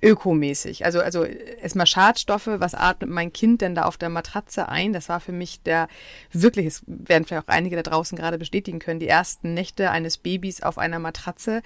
ökomäßig. 0.01 0.85
Also, 0.85 1.01
also 1.01 1.25
erstmal 1.25 1.87
Schadstoffe, 1.87 2.47
was 2.47 2.73
atmet 2.73 3.09
mein 3.09 3.33
Kind 3.33 3.59
denn 3.59 3.75
da 3.75 3.83
auf 3.83 3.97
der 3.97 4.07
Matratze 4.07 4.69
ein? 4.69 4.93
Das 4.93 5.09
war 5.09 5.19
für 5.19 5.33
mich 5.33 5.61
der 5.61 5.89
wirklich, 6.31 6.67
es 6.67 6.83
werden 6.87 7.25
vielleicht 7.25 7.43
auch 7.43 7.53
einige 7.53 7.75
da 7.75 7.83
draußen 7.83 8.17
gerade 8.17 8.37
bestätigen 8.37 8.79
können, 8.79 9.01
die 9.01 9.09
ersten 9.09 9.53
Nächte 9.53 9.91
eines 9.91 10.17
Babys 10.17 10.63
auf 10.63 10.77
einer 10.77 10.99
Matratze. 10.99 11.61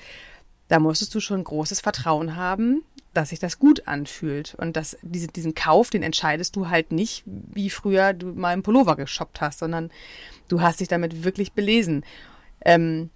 Da 0.67 0.79
musstest 0.79 1.13
du 1.13 1.19
schon 1.19 1.43
großes 1.43 1.79
Vertrauen 1.79 2.37
haben, 2.37 2.83
dass 3.13 3.29
sich 3.29 3.39
das 3.39 3.59
gut 3.59 3.87
anfühlt. 3.87 4.55
Und 4.55 4.75
dass 4.75 4.97
diese, 5.01 5.27
diesen 5.27 5.55
Kauf, 5.55 5.89
den 5.89 6.03
entscheidest 6.03 6.55
du 6.55 6.69
halt 6.69 6.91
nicht, 6.91 7.23
wie 7.25 7.69
früher 7.69 8.13
du 8.13 8.27
mal 8.27 8.53
im 8.53 8.63
Pullover 8.63 8.95
geshoppt 8.95 9.41
hast, 9.41 9.59
sondern 9.59 9.91
du 10.47 10.61
hast 10.61 10.79
dich 10.79 10.87
damit 10.87 11.23
wirklich 11.23 11.53
belesen. 11.53 12.05
Ähm, 12.63 13.09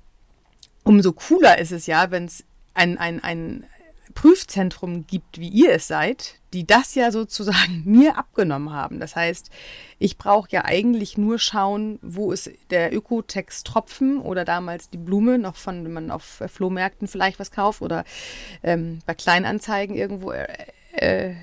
umso 0.84 1.14
cooler 1.14 1.58
ist 1.58 1.72
es 1.72 1.88
ja, 1.88 2.12
wenn 2.12 2.26
es 2.26 2.44
ein, 2.74 2.98
ein, 2.98 3.24
ein 3.24 3.66
Prüfzentrum 4.14 5.08
gibt, 5.08 5.40
wie 5.40 5.50
ihr 5.50 5.72
es 5.74 5.88
seid, 5.88 6.40
die 6.56 6.66
das 6.66 6.96
ja 6.96 7.12
sozusagen 7.12 7.84
mir 7.86 8.18
abgenommen 8.18 8.72
haben. 8.72 9.00
Das 9.00 9.16
heißt, 9.16 9.52
ich 10.00 10.18
brauche 10.18 10.50
ja 10.52 10.66
eigentlich 10.66 11.18
nur 11.18 11.38
schauen, 11.38 12.00
wo 12.02 12.32
ist 12.32 12.50
der 12.70 12.94
Ökotex-Tropfen 12.94 14.20
oder 14.20 14.46
damals 14.46 14.90
die 14.90 14.98
Blume, 14.98 15.38
noch 15.38 15.58
von, 15.58 15.84
wenn 15.84 15.94
man 15.94 16.12
auf 16.12 16.42
Flohmärkten 16.48 17.08
vielleicht 17.08 17.40
was 17.40 17.52
kauft 17.52 17.82
oder 17.82 18.06
ähm, 18.64 19.00
bei 19.06 19.14
Kleinanzeigen 19.14 19.96
irgendwo 19.96 20.32
äh, 20.32 20.48
äh, 20.94 21.36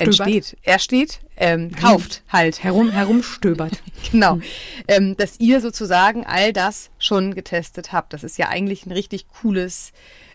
entsteht. 0.00 0.56
Er 0.62 0.80
steht, 0.80 1.20
ähm, 1.36 1.70
kauft 1.70 2.22
halt. 2.28 2.64
Herum, 2.64 2.90
herumstöbert. 2.90 3.82
genau. 4.10 4.40
Ähm, 4.88 5.16
dass 5.16 5.38
ihr 5.38 5.60
sozusagen 5.60 6.26
all 6.26 6.52
das 6.52 6.90
schon 6.98 7.34
getestet 7.34 7.92
habt. 7.92 8.12
Das 8.12 8.24
ist 8.24 8.36
ja 8.36 8.48
eigentlich 8.48 8.84
ein 8.86 8.92
richtig 8.92 9.28
cooles 9.28 9.92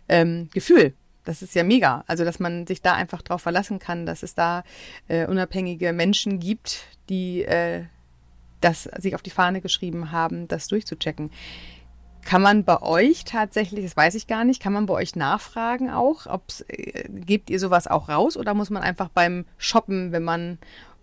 ähm, 0.07 0.49
Gefühl. 0.53 0.93
Das 1.23 1.41
ist 1.41 1.53
ja 1.55 1.63
mega. 1.63 2.03
Also, 2.07 2.25
dass 2.25 2.39
man 2.39 2.65
sich 2.65 2.81
da 2.81 2.93
einfach 2.93 3.21
drauf 3.21 3.41
verlassen 3.41 3.79
kann, 3.79 4.05
dass 4.05 4.23
es 4.23 4.33
da 4.33 4.63
äh, 5.07 5.27
unabhängige 5.27 5.93
Menschen 5.93 6.39
gibt, 6.39 6.85
die 7.09 7.43
äh, 7.43 7.83
das 8.61 8.83
sich 8.83 9.15
auf 9.15 9.21
die 9.21 9.31
Fahne 9.31 9.59
geschrieben 9.61 10.11
haben, 10.11 10.47
das 10.47 10.67
durchzuchecken. 10.67 11.31
Kann 12.23 12.43
man 12.43 12.63
bei 12.63 12.81
euch 12.83 13.25
tatsächlich, 13.25 13.83
das 13.83 13.97
weiß 13.97 14.13
ich 14.13 14.27
gar 14.27 14.43
nicht, 14.43 14.61
kann 14.61 14.73
man 14.73 14.85
bei 14.85 14.93
euch 14.93 15.15
nachfragen 15.15 15.89
auch, 15.89 16.27
ob's, 16.27 16.61
äh, 16.67 17.09
gebt 17.09 17.49
ihr 17.49 17.59
sowas 17.59 17.87
auch 17.87 18.09
raus 18.09 18.37
oder 18.37 18.53
muss 18.53 18.69
man 18.69 18.83
einfach 18.83 19.09
beim 19.09 19.45
Shoppen, 19.57 20.11
wenn 20.11 20.23
man 20.23 20.59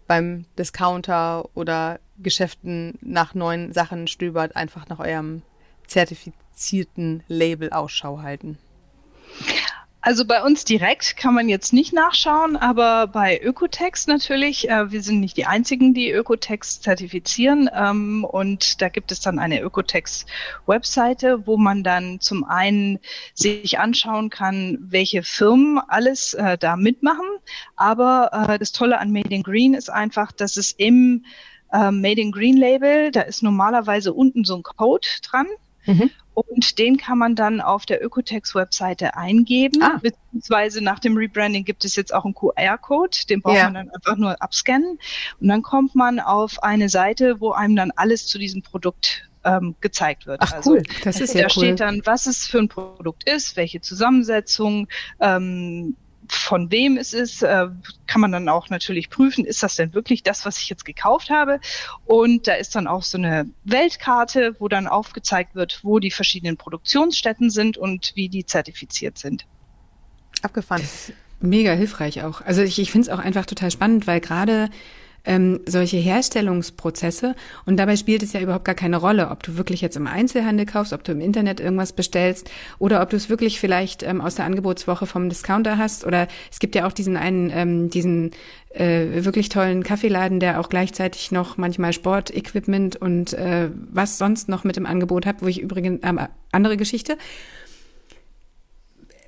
beim 0.07 0.47
Discounter 0.57 1.49
oder 1.55 1.99
Geschäften 2.19 2.99
nach 3.01 3.35
neuen 3.35 3.73
Sachen 3.73 4.07
stöbert, 4.07 4.57
einfach 4.57 4.89
nach 4.89 5.01
eurem 5.01 5.43
zertifizierten 5.87 7.25
Label 7.27 7.71
Ausschau 7.71 8.23
halten? 8.23 8.59
Also 10.01 10.25
bei 10.25 10.45
uns 10.45 10.65
direkt 10.65 11.17
kann 11.17 11.35
man 11.35 11.49
jetzt 11.49 11.73
nicht 11.73 11.93
nachschauen, 11.93 12.57
aber 12.57 13.09
bei 13.09 13.41
Ökotext 13.43 14.07
natürlich. 14.07 14.69
Äh, 14.69 14.93
wir 14.93 15.03
sind 15.03 15.19
nicht 15.19 15.37
die 15.37 15.47
einzigen, 15.47 15.93
die 15.93 16.11
Ökotext 16.11 16.85
zertifizieren. 16.85 17.69
Ähm, 17.75 18.25
und 18.25 18.81
da 18.81 18.89
gibt 18.89 19.11
es 19.11 19.21
dann 19.21 19.41
eine 19.41 19.61
Ökotext-Webseite, 19.61 21.47
wo 21.47 21.57
man 21.57 21.83
dann 21.83 22.21
zum 22.21 22.45
einen 22.45 23.01
sich 23.35 23.81
anschauen 23.81 24.31
kann, 24.31 24.79
welche 24.81 25.25
Firmen 25.25 25.79
alles 25.89 26.33
äh, 26.35 26.57
da 26.57 26.77
mitmachen. 26.77 27.27
Aber 27.75 28.31
äh, 28.33 28.59
das 28.59 28.71
Tolle 28.71 28.99
an 29.01 29.11
Made 29.11 29.35
in 29.35 29.43
Green 29.43 29.75
ist 29.75 29.91
einfach, 29.91 30.31
dass 30.31 30.57
es 30.57 30.71
im 30.71 31.25
äh, 31.73 31.91
Made 31.91 32.21
in 32.21 32.31
Green 32.31 32.57
Label, 32.57 33.11
da 33.11 33.23
ist 33.23 33.43
normalerweise 33.43 34.13
unten 34.13 34.45
so 34.45 34.57
ein 34.57 34.63
Code 34.63 35.09
dran. 35.23 35.47
Mhm. 35.87 36.11
Und 36.47 36.79
den 36.79 36.97
kann 36.99 37.19
man 37.19 37.35
dann 37.35 37.61
auf 37.61 37.85
der 37.85 38.05
Ökotex-Webseite 38.05 39.17
eingeben, 39.17 39.83
ah. 39.83 39.99
beziehungsweise 40.01 40.83
nach 40.83 41.01
dem 41.01 41.17
Rebranding 41.17 41.65
gibt 41.65 41.85
es 41.85 41.97
jetzt 41.97 42.15
auch 42.15 42.25
einen 42.25 42.35
QR-Code, 42.35 43.19
den 43.29 43.43
braucht 43.43 43.57
ja. 43.57 43.65
man 43.65 43.75
dann 43.75 43.91
einfach 43.91 44.17
nur 44.17 44.41
abscannen. 44.41 44.99
Und 45.41 45.49
dann 45.49 45.63
kommt 45.63 45.95
man 45.95 46.21
auf 46.21 46.63
eine 46.63 46.89
Seite, 46.89 47.41
wo 47.41 47.51
einem 47.53 47.75
dann 47.75 47.91
alles 47.91 48.27
zu 48.27 48.39
diesem 48.39 48.63
Produkt 48.63 49.29
ähm, 49.45 49.75
gezeigt 49.81 50.27
wird. 50.27 50.41
Ach 50.43 50.53
also, 50.53 50.71
cool, 50.73 50.83
das 51.03 51.21
ist 51.21 51.35
ja 51.35 51.43
Da 51.43 51.47
cool. 51.47 51.65
steht 51.65 51.81
dann, 51.81 52.03
was 52.05 52.27
es 52.27 52.47
für 52.47 52.59
ein 52.59 52.69
Produkt 52.69 53.29
ist, 53.29 53.57
welche 53.57 53.81
Zusammensetzung, 53.81 54.89
ähm, 55.21 55.97
von 56.29 56.71
wem 56.71 56.97
es 56.97 57.13
ist, 57.13 57.43
äh, 57.43 57.69
kann 58.07 58.21
man 58.21 58.33
dann 58.33 58.49
auch 58.49 58.71
natürlich 58.71 59.11
prüfen, 59.11 59.45
ist 59.45 59.63
das 59.63 59.77
denn 59.77 59.95
wirklich 59.95 60.23
das, 60.23 60.45
was 60.45 60.59
ich 60.59 60.69
jetzt 60.69 60.85
gekauft 60.85 61.31
habe? 61.31 61.61
Und 62.07 62.47
da 62.47 62.55
ist 62.55 62.75
dann 62.75 62.87
auch 62.87 63.03
so 63.03 63.19
eine 63.19 63.49
Weltkarte, 63.65 64.57
wo 64.59 64.69
dann 64.69 64.87
aufgezeigt 64.87 65.55
wird, 65.55 65.81
wo 65.83 65.99
die 65.99 66.11
verschiedenen 66.11 66.57
Produktionsstätten 66.57 67.51
sind 67.51 67.77
und 67.77 68.13
wie 68.15 68.29
die 68.29 68.47
zertifiziert 68.47 69.19
sind. 69.19 69.47
Abgefahren. 70.43 70.87
Mega 71.41 71.73
hilfreich 71.73 72.23
auch. 72.23 72.41
Also 72.43 72.63
ich, 72.63 72.79
ich 72.79 72.91
finde 72.91 73.09
es 73.09 73.15
auch 73.15 73.21
einfach 73.21 73.47
total 73.47 73.71
spannend, 73.71 74.07
weil 74.07 74.21
gerade 74.21 74.71
ähm, 75.29 75.61
solche 75.67 75.99
Herstellungsprozesse. 75.99 77.37
Und 77.67 77.77
dabei 77.77 77.97
spielt 77.97 78.23
es 78.23 78.33
ja 78.33 78.41
überhaupt 78.41 78.65
gar 78.65 78.75
keine 78.75 78.97
Rolle, 78.97 79.29
ob 79.31 79.43
du 79.43 79.57
wirklich 79.57 79.83
jetzt 79.83 79.97
im 79.97 80.07
Einzelhandel 80.07 80.67
kaufst, 80.67 80.93
ob 80.93 81.05
du 81.05 81.13
im 81.13 81.21
Internet 81.21 81.61
irgendwas 81.61 81.93
bestellst 81.93 82.51
oder 82.79 83.03
ob 83.03 83.11
du 83.11 83.17
es 83.17 83.29
wirklich 83.29 83.61
vielleicht 83.61 84.03
ähm, 84.03 84.21
aus 84.21 84.35
der 84.35 84.47
Angebotswoche 84.47 85.07
vom 85.07 85.29
Discounter 85.29 85.79
hast. 85.79 86.07
Oder 86.07 86.27
es 86.51 86.59
gibt 86.59 86.75
ja 86.75 86.87
auch 86.87 86.93
diesen 86.93 87.17
einen, 87.17 87.51
ähm, 87.51 87.91
diesen 87.91 88.31
äh, 88.71 89.25
wirklich 89.25 89.51
tollen 89.51 89.83
Kaffeeladen, 89.83 90.41
der 90.41 90.61
auch 90.61 90.71
gleichzeitig 90.71 91.31
noch 91.31 91.59
manchmal 91.59 91.93
Sportequipment 91.93 92.97
und 92.97 93.35
äh, 93.35 93.69
was 93.91 94.19
sonst 94.19 94.49
noch 94.49 94.65
mit 94.65 94.79
im 94.79 94.87
Angebot 94.87 95.27
hat, 95.27 95.43
wo 95.43 95.47
ich 95.47 95.61
übrigens 95.61 96.03
äh, 96.03 96.29
andere 96.53 96.79
Geschichte. 96.79 97.19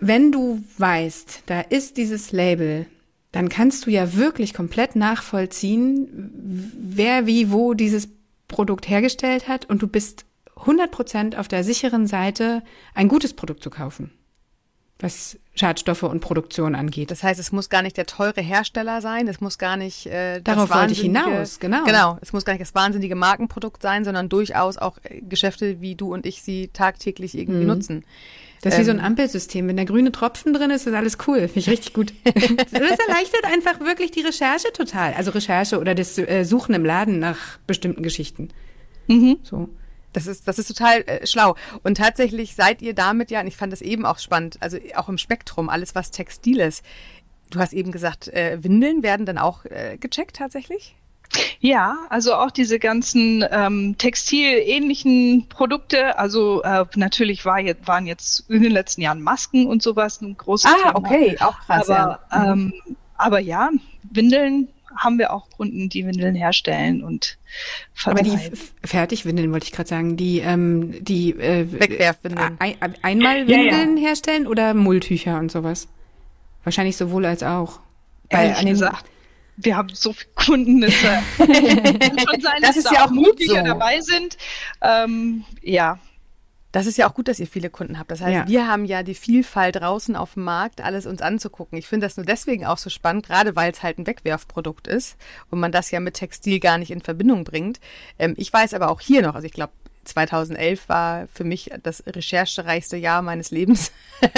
Wenn 0.01 0.33
du 0.33 0.65
weißt, 0.79 1.43
da 1.45 1.61
ist 1.61 1.99
dieses 1.99 2.33
Label, 2.33 2.87
dann 3.33 3.49
kannst 3.49 3.87
du 3.87 3.91
ja 3.91 4.15
wirklich 4.15 4.55
komplett 4.55 4.97
nachvollziehen, 4.97 6.33
wer 6.75 7.27
wie 7.27 7.51
wo 7.51 7.75
dieses 7.75 8.09
Produkt 8.49 8.89
hergestellt 8.89 9.49
hat. 9.49 9.67
Und 9.67 9.83
du 9.83 9.87
bist 9.87 10.27
100 10.57 10.91
Prozent 10.91 11.39
auf 11.39 11.49
der 11.49 11.65
sicheren 11.65 12.07
Seite, 12.07 12.63
ein 12.95 13.09
gutes 13.09 13.35
Produkt 13.35 13.63
zu 13.63 13.71
kaufen, 13.71 14.13
was 15.03 15.39
Schadstoffe 15.55 16.03
und 16.03 16.21
Produktion 16.21 16.75
angeht. 16.75 17.11
Das 17.11 17.23
heißt, 17.23 17.41
es 17.41 17.53
muss 17.53 17.69
gar 17.69 17.83
nicht 17.83 17.97
der 17.97 18.07
teure 18.07 18.41
Hersteller 18.41 19.01
sein, 19.01 19.29
es 19.29 19.41
muss 19.41 19.59
gar 19.59 19.77
nicht 19.77 20.07
äh, 20.07 20.41
darauf 20.41 20.71
wollte 20.71 20.93
ich 20.93 21.01
hinaus, 21.01 21.59
genau. 21.59 21.85
Genau, 21.85 22.19
es 22.21 22.33
muss 22.33 22.45
gar 22.45 22.53
nicht 22.53 22.63
das 22.63 22.75
wahnsinnige 22.75 23.15
Markenprodukt 23.15 23.83
sein, 23.83 24.05
sondern 24.05 24.29
durchaus 24.29 24.79
auch 24.79 24.99
äh, 25.03 25.21
Geschäfte, 25.21 25.81
wie 25.81 25.95
du 25.95 26.13
und 26.13 26.27
ich 26.27 26.43
sie 26.43 26.69
tagtäglich 26.69 27.37
irgendwie 27.37 27.61
mhm. 27.61 27.67
nutzen. 27.67 28.05
Das 28.63 28.75
ist 28.75 28.79
ähm, 28.79 28.81
wie 28.81 28.87
so 28.87 28.91
ein 28.93 28.99
ähm, 28.99 29.05
Ampelsystem. 29.05 29.69
Wenn 29.69 29.77
der 29.77 29.87
grüne 29.87 30.13
Tropfen 30.13 30.53
drin 30.53 30.71
ist, 30.71 30.87
ist 30.87 30.95
alles 30.95 31.19
cool. 31.27 31.41
Finde 31.41 31.61
ich 31.61 31.71
richtig 31.71 31.95
gut. 31.95 32.13
das 32.25 32.73
erleichtert 32.73 33.45
einfach 33.45 33.81
wirklich 33.81 34.11
die 34.11 34.21
Recherche 34.21 34.73
total. 34.73 35.15
Also 35.15 35.31
Recherche 35.31 35.79
oder 35.79 35.95
das 35.95 36.19
äh, 36.19 36.45
Suchen 36.45 36.75
im 36.75 36.85
Laden 36.85 37.19
nach 37.19 37.59
bestimmten 37.67 38.03
Geschichten. 38.03 38.51
Mhm. 39.07 39.39
So. 39.43 39.69
Das 40.13 40.27
ist, 40.27 40.49
das 40.49 40.59
ist 40.59 40.69
total 40.69 41.03
äh, 41.03 41.27
schlau. 41.27 41.57
Und 41.83 41.97
tatsächlich 41.97 42.55
seid 42.55 42.83
ihr 42.83 42.95
damit 42.95 43.31
ja, 43.31 43.41
und 43.41 43.47
ich 43.47 43.57
fand 43.57 43.73
das 43.73 43.83
eben 43.83 44.07
auch 44.07 44.19
spannend, 44.19 44.59
also 44.61 44.79
auch 44.97 45.09
im 45.09 45.19
Spektrum, 45.19 45.69
alles 45.69 45.95
was 45.95 46.11
Textil 46.11 46.61
ist. 46.61 46.85
Du 47.51 47.59
hast 47.59 47.73
eben 47.73 47.93
gesagt, 47.93 48.29
äh, 48.29 48.63
Windeln 48.63 49.03
werden 49.03 49.27
dann 49.27 49.39
auch 49.39 49.65
äh, 49.65 49.97
gecheckt 49.99 50.37
tatsächlich? 50.37 50.95
Ja, 51.61 51.99
also 52.09 52.35
auch 52.35 52.51
diese 52.51 52.79
ganzen 52.79 53.45
ähm, 53.51 53.97
textilähnlichen 53.99 55.47
Produkte. 55.49 56.19
Also 56.19 56.63
äh, 56.63 56.85
natürlich 56.97 57.45
war 57.45 57.61
jetzt, 57.61 57.87
waren 57.87 58.07
jetzt 58.07 58.51
in 58.51 58.63
den 58.63 58.73
letzten 58.73 59.03
Jahren 59.03 59.23
Masken 59.23 59.67
und 59.67 59.83
sowas 59.83 60.21
ein 60.21 60.37
großes 60.37 60.71
ah, 60.71 60.77
Thema. 60.77 60.91
Ah, 60.91 60.99
okay, 60.99 61.37
auch 61.41 61.59
krass. 61.61 61.89
Aber 61.89 62.21
ja. 62.33 62.53
Ähm, 62.53 62.73
aber 63.17 63.39
ja, 63.39 63.71
Windeln 64.11 64.69
haben 64.97 65.19
wir 65.19 65.33
auch 65.33 65.49
Kunden, 65.51 65.89
die 65.89 66.07
Windeln 66.07 66.35
herstellen 66.35 67.03
und 67.03 67.39
vertreiben. 67.95 68.33
Aber 68.33 68.49
die 68.51 68.87
Fertigwindeln 68.87 69.53
wollte 69.53 69.65
ich 69.65 69.73
gerade 69.73 69.89
sagen, 69.89 70.17
die 70.17 70.41
ähm, 70.41 70.95
die 71.03 71.31
äh, 71.31 71.67
Wegwerfwindeln. 71.71 72.57
Ein, 72.59 72.77
einmal 73.03 73.47
Windeln 73.47 73.97
ja, 73.97 74.03
ja. 74.03 74.09
herstellen 74.09 74.47
oder 74.47 74.75
Mulltücher 74.75 75.39
und 75.39 75.51
sowas. 75.51 75.89
Wahrscheinlich 76.65 76.97
sowohl 76.97 77.25
als 77.25 77.43
auch. 77.43 77.81
Weil 78.31 78.53
an 78.53 78.65
den, 78.67 78.75
gesagt, 78.75 79.07
wir 79.57 79.77
haben 79.77 79.89
so 79.93 80.13
viele 80.13 80.31
Kunden, 80.35 80.83
es 80.83 80.95
äh, 81.03 81.21
schon 81.39 82.41
sein, 82.41 82.61
das 82.61 82.71
dass 82.71 82.77
ist 82.77 82.87
da 82.87 82.95
ja 82.95 83.05
auch 83.07 83.11
Mutiger 83.11 83.61
so. 83.61 83.67
dabei 83.67 84.01
sind. 84.01 84.37
Ähm, 84.83 85.45
ja. 85.63 85.99
Das 86.73 86.87
ist 86.87 86.99
ja 86.99 87.09
auch 87.09 87.15
gut, 87.15 87.29
dass 87.29 87.41
ihr 87.41 87.47
viele 87.47 87.71
Kunden 87.71 87.99
habt. 87.99 88.11
Das 88.11 88.21
heißt, 88.21 88.35
ja. 88.35 88.49
wir 88.49 88.69
haben 88.69 88.85
ja 88.85 89.03
die 89.03 89.15
Vielfalt 89.15 89.77
draußen 89.77 90.15
auf 90.17 90.35
dem 90.35 90.45
Markt, 90.45 90.81
alles 90.81 91.07
uns 91.07 91.23
anzugucken. 91.23 91.79
Ich 91.79 91.89
finde 91.89 92.07
das 92.07 92.17
nur 92.17 92.27
deswegen 92.27 92.67
auch 92.67 92.79
so 92.79 92.91
spannend, 92.91 93.27
gerade 93.27 93.57
weil 93.57 93.73
es 93.73 93.83
halt 93.83 93.99
ein 93.99 94.07
Wegwerfprodukt 94.07 94.87
ist 94.87 95.17
und 95.51 95.61
man 95.61 95.73
das 95.73 95.91
ja 95.91 96.01
mit 96.01 96.15
Textil 96.15 96.61
gar 96.61 96.79
nicht 96.79 96.91
in 96.91 97.01
Verbindung 97.01 97.45
bringt. 97.45 97.81
Ähm, 98.19 98.35
ich 98.37 98.53
weiß 98.53 98.75
aber 98.75 98.91
auch 98.91 99.01
hier 99.01 99.23
noch, 99.23 99.35
also 99.35 99.47
ich 99.47 99.53
glaube, 99.53 99.73
2011 100.05 100.89
war 100.89 101.29
für 101.29 101.45
mich 101.45 101.71
das 101.83 102.03
recherchereichste 102.07 102.97
Jahr 102.97 103.23
meines 103.23 103.51
Lebens, 103.51 103.93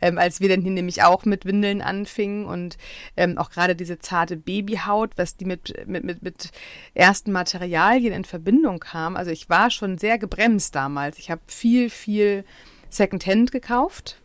ähm, 0.00 0.18
als 0.18 0.40
wir 0.40 0.48
dann 0.48 0.62
hier 0.62 0.70
nämlich 0.70 1.02
auch 1.02 1.24
mit 1.24 1.44
Windeln 1.44 1.82
anfingen 1.82 2.46
und 2.46 2.78
ähm, 3.16 3.38
auch 3.38 3.50
gerade 3.50 3.76
diese 3.76 3.98
zarte 3.98 4.36
Babyhaut, 4.36 5.12
was 5.16 5.36
die 5.36 5.44
mit, 5.44 5.86
mit, 5.86 6.04
mit, 6.04 6.22
mit 6.22 6.50
ersten 6.94 7.32
Materialien 7.32 8.12
in 8.12 8.24
Verbindung 8.24 8.80
kam. 8.80 9.16
Also 9.16 9.30
ich 9.30 9.48
war 9.48 9.70
schon 9.70 9.98
sehr 9.98 10.18
gebremst 10.18 10.74
damals. 10.74 11.18
Ich 11.18 11.30
habe 11.30 11.42
viel, 11.46 11.90
viel 11.90 12.44
Secondhand 12.88 13.52
gekauft. 13.52 14.18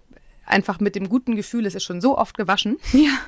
Einfach 0.46 0.80
mit 0.80 0.96
dem 0.96 1.10
guten 1.10 1.36
Gefühl, 1.36 1.66
es 1.66 1.76
ist 1.76 1.84
schon 1.84 2.02
so 2.02 2.18
oft 2.18 2.38
gewaschen. 2.38 2.78
Ja. 2.94 3.20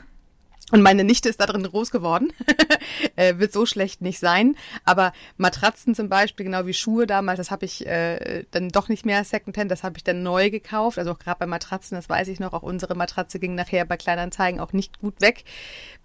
Und 0.71 0.81
meine 0.81 1.03
Nichte 1.03 1.29
ist 1.29 1.39
da 1.39 1.45
drin 1.45 1.63
groß 1.63 1.91
geworden. 1.91 2.31
äh, 3.15 3.37
wird 3.37 3.53
so 3.53 3.65
schlecht 3.65 4.01
nicht 4.01 4.19
sein. 4.19 4.55
Aber 4.85 5.13
Matratzen 5.37 5.95
zum 5.95 6.09
Beispiel, 6.09 6.45
genau 6.45 6.65
wie 6.65 6.73
Schuhe 6.73 7.07
damals, 7.07 7.37
das 7.37 7.51
habe 7.51 7.65
ich 7.65 7.85
äh, 7.87 8.45
dann 8.51 8.69
doch 8.69 8.89
nicht 8.89 9.05
mehr 9.05 9.23
Secondhand, 9.23 9.71
das 9.71 9.83
habe 9.83 9.97
ich 9.97 10.03
dann 10.03 10.23
neu 10.23 10.49
gekauft. 10.49 10.99
Also 10.99 11.11
auch 11.11 11.19
gerade 11.19 11.39
bei 11.39 11.47
Matratzen, 11.47 11.95
das 11.95 12.09
weiß 12.09 12.27
ich 12.27 12.39
noch, 12.39 12.53
auch 12.53 12.63
unsere 12.63 12.95
Matratze 12.95 13.39
ging 13.39 13.55
nachher 13.55 13.85
bei 13.85 13.97
Kleinanzeigen 13.97 14.59
auch 14.59 14.73
nicht 14.73 14.99
gut 14.99 15.21
weg, 15.21 15.43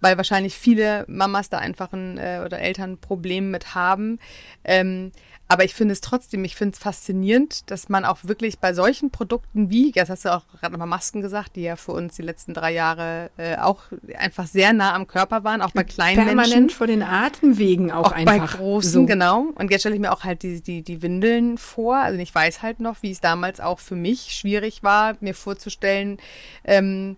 weil 0.01 0.17
wahrscheinlich 0.17 0.55
viele 0.55 1.05
Mamas 1.07 1.49
da 1.49 1.59
einfach 1.59 1.93
ein 1.93 2.17
äh, 2.17 2.41
oder 2.43 2.59
Eltern 2.59 2.93
ein 2.93 2.97
Problem 2.97 3.51
mit 3.51 3.75
haben. 3.75 4.19
Ähm, 4.63 5.11
aber 5.47 5.63
ich 5.63 5.75
finde 5.75 5.93
es 5.93 6.01
trotzdem, 6.01 6.43
ich 6.43 6.55
finde 6.55 6.73
es 6.73 6.79
faszinierend, 6.79 7.69
dass 7.69 7.87
man 7.87 8.03
auch 8.03 8.19
wirklich 8.23 8.57
bei 8.57 8.73
solchen 8.73 9.11
Produkten 9.11 9.69
wie, 9.69 9.91
jetzt 9.93 10.09
hast 10.09 10.25
du 10.25 10.33
auch 10.33 10.47
gerade 10.59 10.73
nochmal 10.73 10.87
Masken 10.87 11.21
gesagt, 11.21 11.55
die 11.55 11.61
ja 11.61 11.75
für 11.75 11.91
uns 11.91 12.15
die 12.15 12.23
letzten 12.23 12.55
drei 12.55 12.73
Jahre 12.73 13.29
äh, 13.37 13.57
auch 13.57 13.83
einfach 14.17 14.47
sehr 14.47 14.73
nah 14.73 14.95
am 14.95 15.05
Körper 15.05 15.43
waren, 15.43 15.61
auch 15.61 15.71
bei 15.71 15.83
kleinen 15.83 16.15
Permanent 16.15 16.35
Menschen. 16.37 16.51
Permanent 16.51 16.71
vor 16.71 16.87
den 16.87 17.03
Atemwegen 17.03 17.91
auch, 17.91 18.07
auch 18.07 18.11
einfach. 18.11 18.53
Bei 18.53 18.57
großen, 18.57 18.91
so. 18.91 19.05
genau. 19.05 19.45
Und 19.53 19.69
jetzt 19.69 19.81
stelle 19.81 19.95
ich 19.95 20.01
mir 20.01 20.11
auch 20.11 20.23
halt 20.23 20.41
die, 20.41 20.61
die, 20.61 20.81
die 20.81 21.01
Windeln 21.03 21.59
vor. 21.59 21.97
Also 21.97 22.19
ich 22.19 22.33
weiß 22.33 22.63
halt 22.63 22.79
noch, 22.79 23.03
wie 23.03 23.11
es 23.11 23.21
damals 23.21 23.59
auch 23.59 23.79
für 23.79 23.95
mich 23.95 24.35
schwierig 24.35 24.81
war, 24.81 25.15
mir 25.19 25.35
vorzustellen, 25.35 26.17
ähm, 26.63 27.17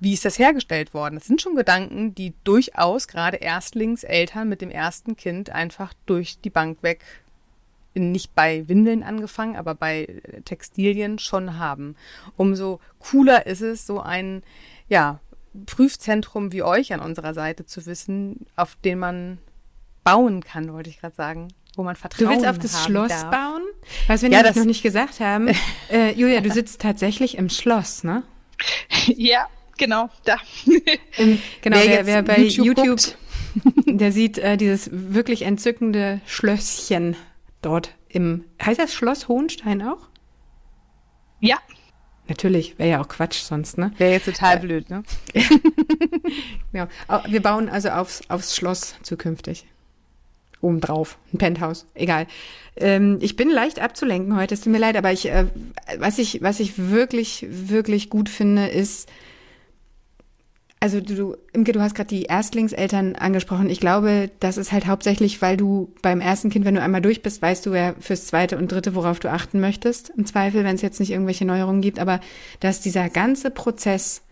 wie 0.00 0.14
ist 0.14 0.24
das 0.24 0.38
hergestellt 0.38 0.94
worden? 0.94 1.16
Das 1.16 1.26
sind 1.26 1.42
schon 1.42 1.56
Gedanken, 1.56 2.14
die 2.14 2.34
durchaus 2.44 3.08
gerade 3.08 3.38
Erstlingseltern 3.38 4.48
mit 4.48 4.62
dem 4.62 4.70
ersten 4.70 5.16
Kind 5.16 5.50
einfach 5.50 5.92
durch 6.06 6.40
die 6.40 6.50
Bank 6.50 6.82
weg, 6.82 7.04
nicht 7.98 8.34
bei 8.34 8.68
Windeln 8.68 9.02
angefangen, 9.02 9.56
aber 9.56 9.74
bei 9.74 10.20
Textilien 10.44 11.18
schon 11.18 11.58
haben. 11.58 11.96
Umso 12.36 12.80
cooler 12.98 13.46
ist 13.46 13.62
es, 13.62 13.86
so 13.86 14.00
ein, 14.00 14.42
ja, 14.88 15.20
Prüfzentrum 15.66 16.52
wie 16.52 16.62
euch 16.62 16.92
an 16.92 17.00
unserer 17.00 17.34
Seite 17.34 17.66
zu 17.66 17.84
wissen, 17.86 18.46
auf 18.56 18.76
den 18.76 18.98
man 18.98 19.38
bauen 20.04 20.42
kann, 20.42 20.72
wollte 20.72 20.90
ich 20.90 21.00
gerade 21.00 21.14
sagen 21.14 21.48
wo 21.78 21.84
man 21.84 21.96
Vertrauen 21.96 22.26
Du 22.26 22.34
willst 22.34 22.46
auf 22.46 22.58
das 22.58 22.84
Schloss 22.84 23.08
darf. 23.08 23.30
bauen? 23.30 23.62
Was 24.08 24.22
wir 24.22 24.30
ja, 24.30 24.38
nämlich 24.38 24.56
noch 24.56 24.64
nicht 24.64 24.82
gesagt 24.82 25.20
haben. 25.20 25.48
äh, 25.90 26.12
Julia, 26.12 26.40
du 26.40 26.50
sitzt 26.50 26.82
tatsächlich 26.82 27.38
im 27.38 27.48
Schloss, 27.48 28.04
ne? 28.04 28.24
Ja, 29.06 29.46
genau, 29.78 30.10
da. 30.24 30.36
Im, 31.16 31.40
genau, 31.62 31.76
wer, 31.76 31.86
wer, 31.86 32.06
wer 32.06 32.22
bei 32.22 32.40
YouTube, 32.40 32.84
YouTube 32.84 33.16
der 33.86 34.12
sieht 34.12 34.38
äh, 34.38 34.56
dieses 34.56 34.90
wirklich 34.92 35.42
entzückende 35.42 36.20
Schlösschen 36.26 37.16
dort 37.62 37.94
im, 38.08 38.44
heißt 38.62 38.78
das 38.78 38.94
Schloss 38.94 39.28
Hohenstein 39.28 39.82
auch? 39.82 40.08
Ja. 41.40 41.58
Natürlich, 42.28 42.78
wäre 42.78 42.90
ja 42.90 43.00
auch 43.00 43.08
Quatsch 43.08 43.40
sonst, 43.40 43.78
ne? 43.78 43.92
Wäre 43.96 44.12
jetzt 44.12 44.26
total 44.26 44.58
äh, 44.58 44.60
blöd, 44.60 44.90
ne? 44.90 45.02
ja, 46.72 46.88
wir 47.26 47.42
bauen 47.42 47.68
also 47.68 47.88
aufs, 47.88 48.22
aufs 48.28 48.54
Schloss 48.54 48.96
zukünftig 49.02 49.66
obendrauf, 50.60 51.18
ein 51.32 51.38
Penthouse, 51.38 51.86
egal. 51.94 52.26
Ähm, 52.76 53.18
ich 53.20 53.36
bin 53.36 53.50
leicht 53.50 53.80
abzulenken 53.80 54.36
heute, 54.36 54.54
es 54.54 54.60
tut 54.60 54.72
mir 54.72 54.78
leid, 54.78 54.96
aber 54.96 55.12
ich, 55.12 55.30
äh, 55.30 55.46
was 55.98 56.18
ich, 56.18 56.42
was 56.42 56.60
ich 56.60 56.74
wirklich, 56.76 57.46
wirklich 57.48 58.10
gut 58.10 58.28
finde, 58.28 58.66
ist, 58.66 59.08
also 60.80 61.00
du, 61.00 61.36
Imke, 61.52 61.72
du 61.72 61.80
hast 61.80 61.94
gerade 61.94 62.08
die 62.08 62.24
Erstlingseltern 62.24 63.16
angesprochen. 63.16 63.68
Ich 63.68 63.80
glaube, 63.80 64.30
das 64.38 64.56
ist 64.56 64.70
halt 64.70 64.86
hauptsächlich, 64.86 65.42
weil 65.42 65.56
du 65.56 65.92
beim 66.02 66.20
ersten 66.20 66.50
Kind, 66.50 66.64
wenn 66.64 66.76
du 66.76 66.82
einmal 66.82 67.02
durch 67.02 67.20
bist, 67.22 67.42
weißt 67.42 67.66
du 67.66 67.74
ja 67.74 67.94
fürs 67.98 68.26
zweite 68.26 68.56
und 68.56 68.70
dritte, 68.70 68.94
worauf 68.94 69.18
du 69.18 69.30
achten 69.30 69.58
möchtest. 69.60 70.10
Im 70.16 70.24
Zweifel, 70.24 70.62
wenn 70.62 70.76
es 70.76 70.82
jetzt 70.82 71.00
nicht 71.00 71.10
irgendwelche 71.10 71.44
Neuerungen 71.44 71.80
gibt. 71.80 71.98
Aber 71.98 72.20
dass 72.60 72.80
dieser 72.80 73.08
ganze 73.08 73.50
Prozess 73.50 74.22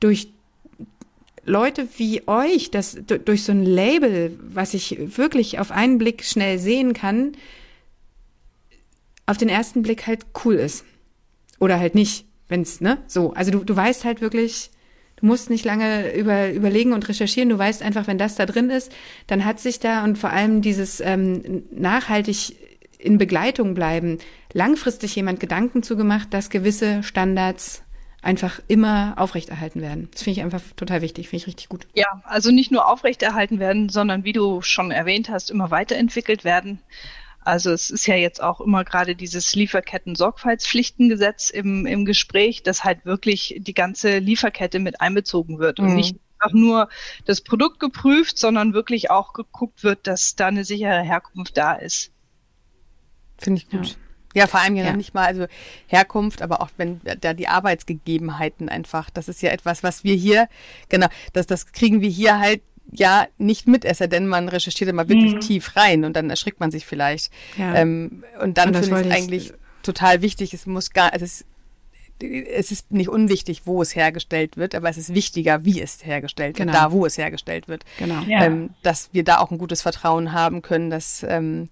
durch 0.00 0.28
Leute 1.44 1.86
wie 1.98 2.26
euch, 2.26 2.70
das 2.70 2.96
durch 3.06 3.44
so 3.44 3.52
ein 3.52 3.62
Label, 3.62 4.38
was 4.42 4.72
ich 4.72 5.16
wirklich 5.18 5.58
auf 5.58 5.70
einen 5.70 5.98
Blick 5.98 6.24
schnell 6.24 6.58
sehen 6.58 6.94
kann, 6.94 7.32
auf 9.26 9.36
den 9.36 9.50
ersten 9.50 9.82
Blick 9.82 10.06
halt 10.06 10.24
cool 10.44 10.54
ist. 10.54 10.86
Oder 11.58 11.78
halt 11.78 11.94
nicht, 11.94 12.24
wenn's, 12.48 12.80
ne? 12.80 12.98
So. 13.06 13.34
Also 13.34 13.50
du, 13.50 13.58
du 13.64 13.76
weißt 13.76 14.04
halt 14.04 14.22
wirklich, 14.22 14.70
du 15.16 15.26
musst 15.26 15.50
nicht 15.50 15.64
lange 15.64 16.14
über, 16.14 16.52
überlegen 16.52 16.92
und 16.92 17.08
recherchieren. 17.08 17.48
Du 17.48 17.58
weißt 17.58 17.82
einfach, 17.82 18.06
wenn 18.06 18.18
das 18.18 18.36
da 18.36 18.46
drin 18.46 18.70
ist, 18.70 18.92
dann 19.26 19.44
hat 19.44 19.60
sich 19.60 19.80
da 19.80 20.04
und 20.04 20.16
vor 20.18 20.30
allem 20.30 20.62
dieses 20.62 21.00
ähm, 21.00 21.64
nachhaltig 21.70 22.56
in 22.98 23.18
Begleitung 23.18 23.74
bleiben, 23.74 24.18
langfristig 24.52 25.14
jemand 25.16 25.40
Gedanken 25.40 25.82
zugemacht, 25.82 26.32
dass 26.32 26.50
gewisse 26.50 27.02
Standards 27.02 27.82
einfach 28.22 28.60
immer 28.66 29.14
aufrechterhalten 29.16 29.80
werden. 29.80 30.08
Das 30.12 30.22
finde 30.22 30.40
ich 30.40 30.44
einfach 30.44 30.62
total 30.74 31.00
wichtig, 31.00 31.28
finde 31.28 31.42
ich 31.42 31.46
richtig 31.46 31.68
gut. 31.68 31.86
Ja, 31.94 32.22
also 32.24 32.50
nicht 32.50 32.72
nur 32.72 32.88
aufrechterhalten 32.88 33.60
werden, 33.60 33.88
sondern 33.88 34.24
wie 34.24 34.32
du 34.32 34.62
schon 34.62 34.90
erwähnt 34.90 35.28
hast, 35.28 35.50
immer 35.50 35.70
weiterentwickelt 35.70 36.42
werden. 36.42 36.80
Also 37.46 37.70
es 37.70 37.90
ist 37.90 38.06
ja 38.06 38.16
jetzt 38.16 38.42
auch 38.42 38.60
immer 38.60 38.82
gerade 38.84 39.14
dieses 39.14 39.54
Lieferketten-Sorgfaltspflichtengesetz 39.54 41.50
im, 41.50 41.86
im 41.86 42.04
Gespräch, 42.04 42.64
dass 42.64 42.82
halt 42.82 43.04
wirklich 43.04 43.54
die 43.58 43.72
ganze 43.72 44.18
Lieferkette 44.18 44.80
mit 44.80 45.00
einbezogen 45.00 45.60
wird 45.60 45.78
mhm. 45.78 45.84
und 45.84 45.94
nicht 45.94 46.16
einfach 46.38 46.52
nur 46.54 46.88
das 47.24 47.40
Produkt 47.42 47.78
geprüft, 47.78 48.36
sondern 48.36 48.74
wirklich 48.74 49.12
auch 49.12 49.32
geguckt 49.32 49.84
wird, 49.84 50.08
dass 50.08 50.34
da 50.34 50.48
eine 50.48 50.64
sichere 50.64 51.02
Herkunft 51.02 51.56
da 51.56 51.74
ist. 51.74 52.10
Finde 53.38 53.60
ich 53.60 53.70
gut. 53.70 53.90
Ja. 53.90 53.94
Ja, 54.34 54.46
vor 54.46 54.60
allem 54.60 54.76
ja, 54.76 54.84
ja. 54.84 54.94
nicht 54.94 55.14
mal, 55.14 55.24
also 55.24 55.46
Herkunft, 55.86 56.42
aber 56.42 56.60
auch 56.60 56.68
wenn 56.76 57.00
da 57.22 57.32
die 57.32 57.48
Arbeitsgegebenheiten 57.48 58.68
einfach, 58.68 59.08
das 59.08 59.28
ist 59.28 59.40
ja 59.40 59.50
etwas, 59.50 59.82
was 59.82 60.04
wir 60.04 60.14
hier, 60.14 60.48
genau, 60.90 61.06
das, 61.32 61.46
das 61.46 61.72
kriegen 61.72 62.02
wir 62.02 62.10
hier 62.10 62.38
halt 62.38 62.60
ja 62.92 63.26
nicht 63.38 63.66
mit, 63.66 63.84
es 63.84 63.98
sei 63.98 64.06
denn, 64.06 64.26
man 64.26 64.48
recherchiert 64.48 64.90
immer 64.90 65.08
wirklich 65.08 65.34
mhm. 65.34 65.40
tief 65.40 65.76
rein 65.76 66.04
und 66.04 66.14
dann 66.14 66.30
erschrickt 66.30 66.60
man 66.60 66.70
sich 66.70 66.86
vielleicht. 66.86 67.32
Ja. 67.56 67.74
Ähm, 67.74 68.24
und 68.42 68.58
dann 68.58 68.74
finde 68.74 69.00
ich 69.00 69.06
es 69.06 69.12
eigentlich 69.12 69.52
total 69.82 70.22
wichtig, 70.22 70.54
es 70.54 70.66
muss 70.66 70.90
gar, 70.90 71.12
also 71.12 71.24
es, 71.24 71.44
es 72.20 72.72
ist 72.72 72.92
nicht 72.92 73.08
unwichtig, 73.08 73.62
wo 73.66 73.82
es 73.82 73.94
hergestellt 73.94 74.56
wird, 74.56 74.74
aber 74.74 74.88
es 74.88 74.96
ist 74.96 75.14
wichtiger, 75.14 75.64
wie 75.64 75.80
es 75.80 76.04
hergestellt 76.04 76.56
genau. 76.56 76.72
wird, 76.72 76.82
da 76.82 76.92
wo 76.92 77.06
es 77.06 77.18
hergestellt 77.18 77.68
wird. 77.68 77.84
Genau. 77.98 78.22
Ja. 78.22 78.44
Ähm, 78.44 78.70
dass 78.82 79.10
wir 79.12 79.22
da 79.22 79.38
auch 79.38 79.50
ein 79.50 79.58
gutes 79.58 79.82
Vertrauen 79.82 80.32
haben 80.32 80.62
können, 80.62 80.90
dass 80.90 81.24
ähm, 81.28 81.68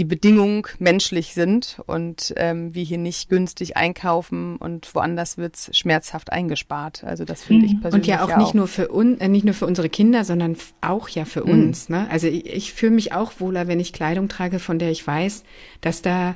die 0.00 0.04
Bedingungen 0.06 0.62
menschlich 0.78 1.34
sind 1.34 1.78
und 1.84 2.32
ähm, 2.38 2.74
wir 2.74 2.82
hier 2.82 2.96
nicht 2.96 3.28
günstig 3.28 3.76
einkaufen 3.76 4.56
und 4.56 4.94
woanders 4.94 5.36
wird's 5.36 5.76
schmerzhaft 5.76 6.32
eingespart. 6.32 7.04
Also 7.04 7.26
das 7.26 7.42
finde 7.42 7.66
ich 7.66 7.78
persönlich. 7.78 7.94
Und 7.94 8.06
ja 8.06 8.24
auch, 8.24 8.30
ja 8.30 8.38
nicht 8.38 8.54
nur 8.54 8.66
für 8.66 8.88
uns, 8.88 9.20
äh, 9.20 9.28
nicht 9.28 9.44
nur 9.44 9.52
für 9.52 9.66
unsere 9.66 9.90
Kinder, 9.90 10.24
sondern 10.24 10.56
auch 10.80 11.10
ja 11.10 11.26
für 11.26 11.44
mhm. 11.44 11.50
uns. 11.50 11.90
Ne? 11.90 12.08
Also 12.10 12.28
ich, 12.28 12.46
ich 12.46 12.72
fühle 12.72 12.92
mich 12.92 13.12
auch 13.12 13.32
wohler, 13.40 13.68
wenn 13.68 13.78
ich 13.78 13.92
Kleidung 13.92 14.30
trage, 14.30 14.58
von 14.58 14.78
der 14.78 14.90
ich 14.90 15.06
weiß, 15.06 15.44
dass 15.82 16.00
da 16.00 16.34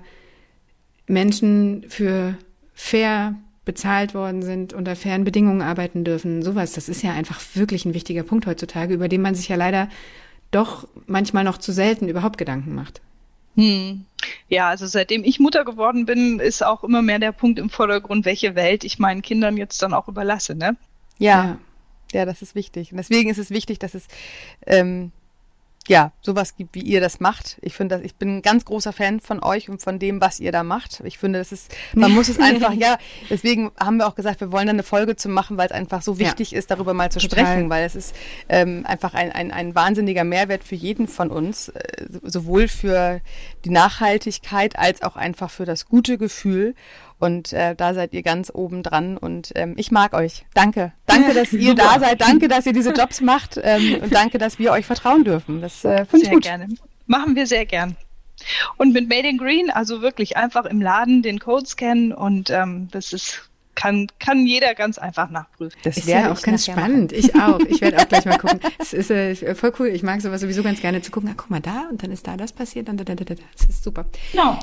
Menschen 1.07 1.87
für 1.89 2.37
fair 2.75 3.35
bezahlt 3.65 4.13
worden 4.13 4.43
sind, 4.43 4.75
unter 4.75 4.95
fairen 4.95 5.25
Bedingungen 5.25 5.63
arbeiten 5.63 6.05
dürfen. 6.05 6.43
Sowas, 6.43 6.73
das 6.73 6.91
ist 6.91 7.03
ja 7.03 7.15
einfach 7.15 7.41
wirklich 7.55 7.87
ein 7.87 7.95
wichtiger 7.95 8.25
Punkt 8.25 8.47
heutzutage, 8.47 8.93
über 8.93 9.09
den 9.09 9.23
man 9.23 9.35
sich 9.35 9.49
ja 9.49 9.57
leider 9.57 9.89
doch 10.51 10.87
manchmal 11.07 11.45
noch 11.45 11.57
zu 11.57 11.73
selten 11.73 12.09
überhaupt 12.09 12.37
Gedanken 12.37 12.75
macht. 12.75 13.01
Hm. 13.57 14.05
Ja, 14.49 14.69
also 14.69 14.87
seitdem 14.87 15.25
ich 15.25 15.39
Mutter 15.39 15.65
geworden 15.65 16.07
bin, 16.07 16.41
ist 16.41 16.65
auch 16.65 16.83
immer 16.85 17.03
mehr 17.03 17.19
der 17.19 17.33
Punkt 17.33 17.59
im 17.59 17.71
Vordergrund, 17.71 18.25
welche 18.25 18.55
Welt 18.55 18.85
ich 18.85 18.99
meinen 18.99 19.23
Kindern 19.23 19.57
jetzt 19.57 19.83
dann 19.83 19.95
auch 19.95 20.09
überlasse, 20.09 20.55
ne? 20.55 20.77
Ja, 21.19 21.45
ja, 21.45 21.59
ja 22.13 22.25
das 22.25 22.43
ist 22.43 22.55
wichtig. 22.55 22.91
Und 22.93 22.97
deswegen 22.97 23.31
ist 23.31 23.39
es 23.39 23.51
wichtig, 23.51 23.79
dass 23.79 23.95
es 23.95 24.07
ähm, 24.67 25.13
ja, 25.89 26.13
sowas 26.23 26.57
gibt, 26.57 26.75
wie 26.75 26.81
ihr 26.81 27.01
das 27.01 27.21
macht. 27.21 27.59
Ich 27.61 27.75
finde, 27.75 28.01
ich 28.03 28.15
bin 28.17 28.39
ein 28.39 28.43
ganz 28.43 28.65
großer 28.65 28.93
Fan 28.93 29.21
von 29.21 29.43
euch 29.43 29.69
und 29.69 29.83
von 29.83 29.99
dem, 29.99 30.21
was 30.21 30.41
ihr 30.41 30.51
da 30.51 30.63
macht. 30.63 31.03
Ich 31.05 31.19
finde, 31.19 31.39
das 31.39 31.53
ist, 31.53 31.75
man 31.95 32.13
muss 32.13 32.29
es 32.29 32.41
einfach, 32.41 32.73
ja, 32.79 32.97
deswegen 33.29 33.71
haben 33.79 33.99
wir 33.99 34.07
auch 34.07 34.15
gesagt, 34.15 34.41
wir 34.41 34.51
wollen 34.51 34.67
da 34.67 34.73
eine 34.73 34.83
Folge 34.83 35.15
zu 35.17 35.29
machen, 35.29 35.59
weil 35.59 35.67
es 35.67 35.73
einfach 35.73 36.01
so 36.01 36.19
wichtig 36.19 36.53
ja. 36.53 36.59
ist, 36.59 36.71
darüber 36.71 36.95
mal 36.95 37.11
zu 37.11 37.19
Total. 37.19 37.45
sprechen, 37.45 37.71
weil 37.71 37.85
es 37.85 37.97
ist 37.97 38.15
ähm, 38.49 38.85
einfach 38.87 39.13
ein, 39.13 39.31
ein, 39.33 39.51
ein 39.51 39.75
wahnsinniger 39.75 40.25
Mehrwert 40.25 40.65
für 40.65 40.75
jeden 40.75 41.07
von 41.07 41.31
uns, 41.31 41.69
äh, 41.69 42.07
sowohl 42.23 42.69
für 42.69 43.21
die 43.65 43.71
Nachhaltigkeit 43.71 44.79
als 44.79 45.03
auch 45.03 45.17
einfach 45.17 45.51
für 45.51 45.67
das 45.67 45.87
gute 45.87 46.17
Gefühl. 46.17 46.75
Und 47.25 47.55
äh, 47.55 47.75
da 47.75 47.95
seid 47.95 48.13
ihr 48.13 48.23
ganz 48.23 48.53
oben 48.53 48.83
dran 48.83 49.17
und 49.17 49.53
ähm, 49.55 49.73
ich 49.79 49.91
mag 49.91 50.13
euch. 50.13 50.45
Danke. 50.53 50.93
Danke, 51.07 51.33
dass 51.33 51.55
ihr 51.55 51.75
da 51.75 51.99
seid. 51.99 52.21
Danke, 52.21 52.49
dass 52.49 52.67
ihr 52.67 52.75
diese 52.75 52.93
Jobs 52.93 53.23
macht 53.23 53.59
ähm, 53.63 54.03
und 54.03 54.15
danke, 54.15 54.37
dass 54.37 54.59
wir 54.59 54.73
euch 54.73 54.85
vertrauen 54.85 55.25
dürfen. 55.25 55.63
Das 55.63 55.87
äh, 55.87 56.05
finde 56.05 56.27
ich 56.27 56.33
gut. 56.33 56.43
gerne. 56.43 56.69
Machen 57.07 57.35
wir 57.35 57.47
sehr 57.47 57.65
gern. 57.65 57.97
Und 58.77 58.93
mit 58.93 59.09
Made 59.09 59.27
in 59.27 59.39
Green, 59.39 59.71
also 59.71 60.03
wirklich 60.03 60.37
einfach 60.37 60.67
im 60.67 60.83
Laden 60.83 61.23
den 61.23 61.39
Code 61.39 61.65
scannen 61.65 62.13
und 62.13 62.51
ähm, 62.51 62.89
das 62.91 63.15
ist 63.15 63.49
kann, 63.75 64.07
kann 64.19 64.47
jeder 64.47 64.75
ganz 64.75 64.99
einfach 64.99 65.31
nachprüfen. 65.31 65.81
Das 65.83 65.97
ist 65.97 66.07
ja 66.07 66.31
auch 66.31 66.43
ganz 66.43 66.67
spannend. 66.67 67.11
Ich 67.11 67.35
auch. 67.35 67.59
Ich 67.61 67.81
werde 67.81 68.01
auch 68.01 68.09
gleich 68.09 68.27
mal 68.27 68.37
gucken. 68.37 68.61
Es 68.79 68.93
ist 68.93 69.11
äh, 69.11 69.55
voll 69.55 69.73
cool. 69.79 69.87
Ich 69.89 70.03
mag 70.03 70.21
sowas 70.21 70.43
sowieso 70.43 70.63
ganz 70.63 70.83
gerne 70.83 71.01
zu 71.01 71.11
gucken. 71.11 71.31
Ah, 71.31 71.35
guck 71.35 71.49
mal 71.49 71.61
da 71.61 71.89
und 71.91 72.03
dann 72.03 72.11
ist 72.13 72.27
da 72.27 72.37
das 72.37 72.53
passiert 72.53 72.91
und 72.91 72.99
da, 72.99 73.05
da, 73.05 73.15
da, 73.15 73.25
da. 73.25 73.35
Das 73.57 73.67
ist 73.67 73.83
super. 73.83 74.05
Genau. 74.33 74.59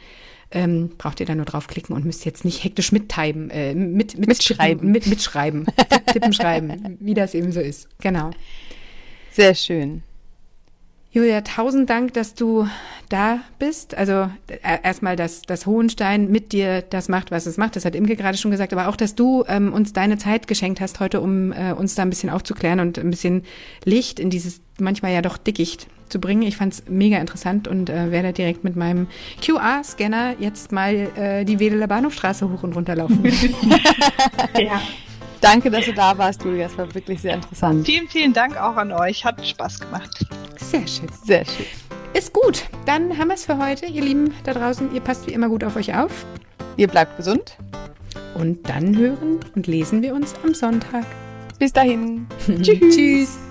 ähm, 0.52 0.92
braucht 0.98 1.20
ihr 1.20 1.26
da 1.26 1.36
nur 1.36 1.46
draufklicken 1.46 1.96
und 1.96 2.06
müsst 2.06 2.26
jetzt 2.26 2.46
nicht 2.46 2.64
hektisch 2.64 2.92
mitteiben, 2.92 3.50
äh, 3.50 3.74
mit, 3.74 4.18
mit, 4.18 4.28
mitschreiben, 4.28 4.92
mit, 4.92 5.08
mitschreiben, 5.08 5.66
tippen 6.12 6.34
schreiben, 6.34 6.98
wie 7.00 7.14
das 7.14 7.34
eben 7.34 7.52
so 7.52 7.62
ist. 7.62 7.88
Genau. 8.00 8.32
Sehr 9.32 9.56
schön. 9.56 10.04
Julia, 11.14 11.42
tausend 11.42 11.90
Dank, 11.90 12.14
dass 12.14 12.36
du 12.36 12.68
da 13.10 13.40
bist. 13.60 13.96
Also 13.96 14.30
äh, 14.48 14.80
erstmal, 14.82 15.18
dass 15.18 15.42
das 15.42 15.66
Hohenstein 15.66 16.32
mit 16.32 16.54
dir 16.54 16.82
das 16.82 17.10
macht, 17.10 17.32
was 17.32 17.46
es 17.46 17.58
macht. 17.58 17.76
Das 17.76 17.84
hat 17.84 17.96
Imke 17.96 18.16
gerade 18.16 18.38
schon 18.38 18.52
gesagt, 18.52 18.72
aber 18.72 18.88
auch, 18.88 18.96
dass 18.96 19.14
du 19.14 19.44
ähm, 19.50 19.74
uns 19.74 19.92
deine 19.92 20.18
Zeit 20.18 20.48
geschenkt 20.48 20.80
hast 20.80 21.02
heute, 21.02 21.20
um 21.20 21.52
äh, 21.52 21.74
uns 21.74 21.96
da 21.96 22.04
ein 22.04 22.10
bisschen 22.10 22.30
aufzuklären 22.30 22.80
und 22.80 22.98
ein 22.98 23.10
bisschen 23.10 23.44
Licht 23.84 24.22
in 24.22 24.30
dieses 24.30 24.62
manchmal 24.80 25.14
ja 25.14 25.22
doch 25.22 25.38
Dickicht 25.38 25.88
zu 26.12 26.20
bringen. 26.20 26.44
Ich 26.44 26.58
fand's 26.58 26.84
mega 26.88 27.18
interessant 27.18 27.68
und 27.68 27.90
äh, 27.90 28.12
werde 28.12 28.34
direkt 28.34 28.64
mit 28.64 28.76
meinem 28.76 29.08
QR-Scanner 29.44 30.36
jetzt 30.40 30.72
mal 30.72 30.94
äh, 31.16 31.46
die 31.46 31.60
Wedeler 31.60 31.88
Bahnhofstraße 31.88 32.50
hoch 32.50 32.64
und 32.64 32.76
runter 32.76 32.96
laufen. 32.96 33.24
ja. 34.58 34.82
Danke, 35.42 35.72
dass 35.72 35.86
du 35.86 35.94
da 35.94 36.16
warst, 36.18 36.44
Julia. 36.44 36.68
Es 36.68 36.78
war 36.78 36.94
wirklich 36.94 37.20
sehr 37.20 37.34
interessant. 37.34 37.86
Vielen, 37.86 38.08
vielen 38.08 38.32
Dank 38.32 38.56
auch 38.58 38.76
an 38.76 38.92
euch. 38.92 39.26
Hat 39.26 39.46
Spaß 39.46 39.80
gemacht. 39.80 40.26
Sehr 40.58 40.86
schön. 40.88 41.10
Sehr 41.24 41.44
schön. 41.46 41.66
Ist 42.14 42.32
gut. 42.32 42.66
Dann 42.86 43.18
haben 43.18 43.30
wir 43.30 43.36
es 43.36 43.46
für 43.46 43.58
heute. 43.58 43.88
Ihr 43.88 44.04
Lieben 44.04 44.34
da 44.44 44.54
draußen, 44.54 44.94
ihr 44.94 45.02
passt 45.02 45.26
wie 45.28 45.32
immer 45.32 45.50
gut 45.50 45.64
auf 45.64 45.76
euch 45.76 45.96
auf. 45.96 46.26
Ihr 46.78 46.88
bleibt 46.88 47.18
gesund. 47.18 47.58
Und 48.36 48.70
dann 48.70 48.96
hören 48.96 49.40
und 49.56 49.68
lesen 49.68 50.02
wir 50.02 50.14
uns 50.14 50.36
am 50.44 50.54
Sonntag. 50.54 51.06
Bis 51.58 51.74
dahin. 51.74 52.28
Tschüss. 52.46 52.96
Tschüss. 52.96 53.51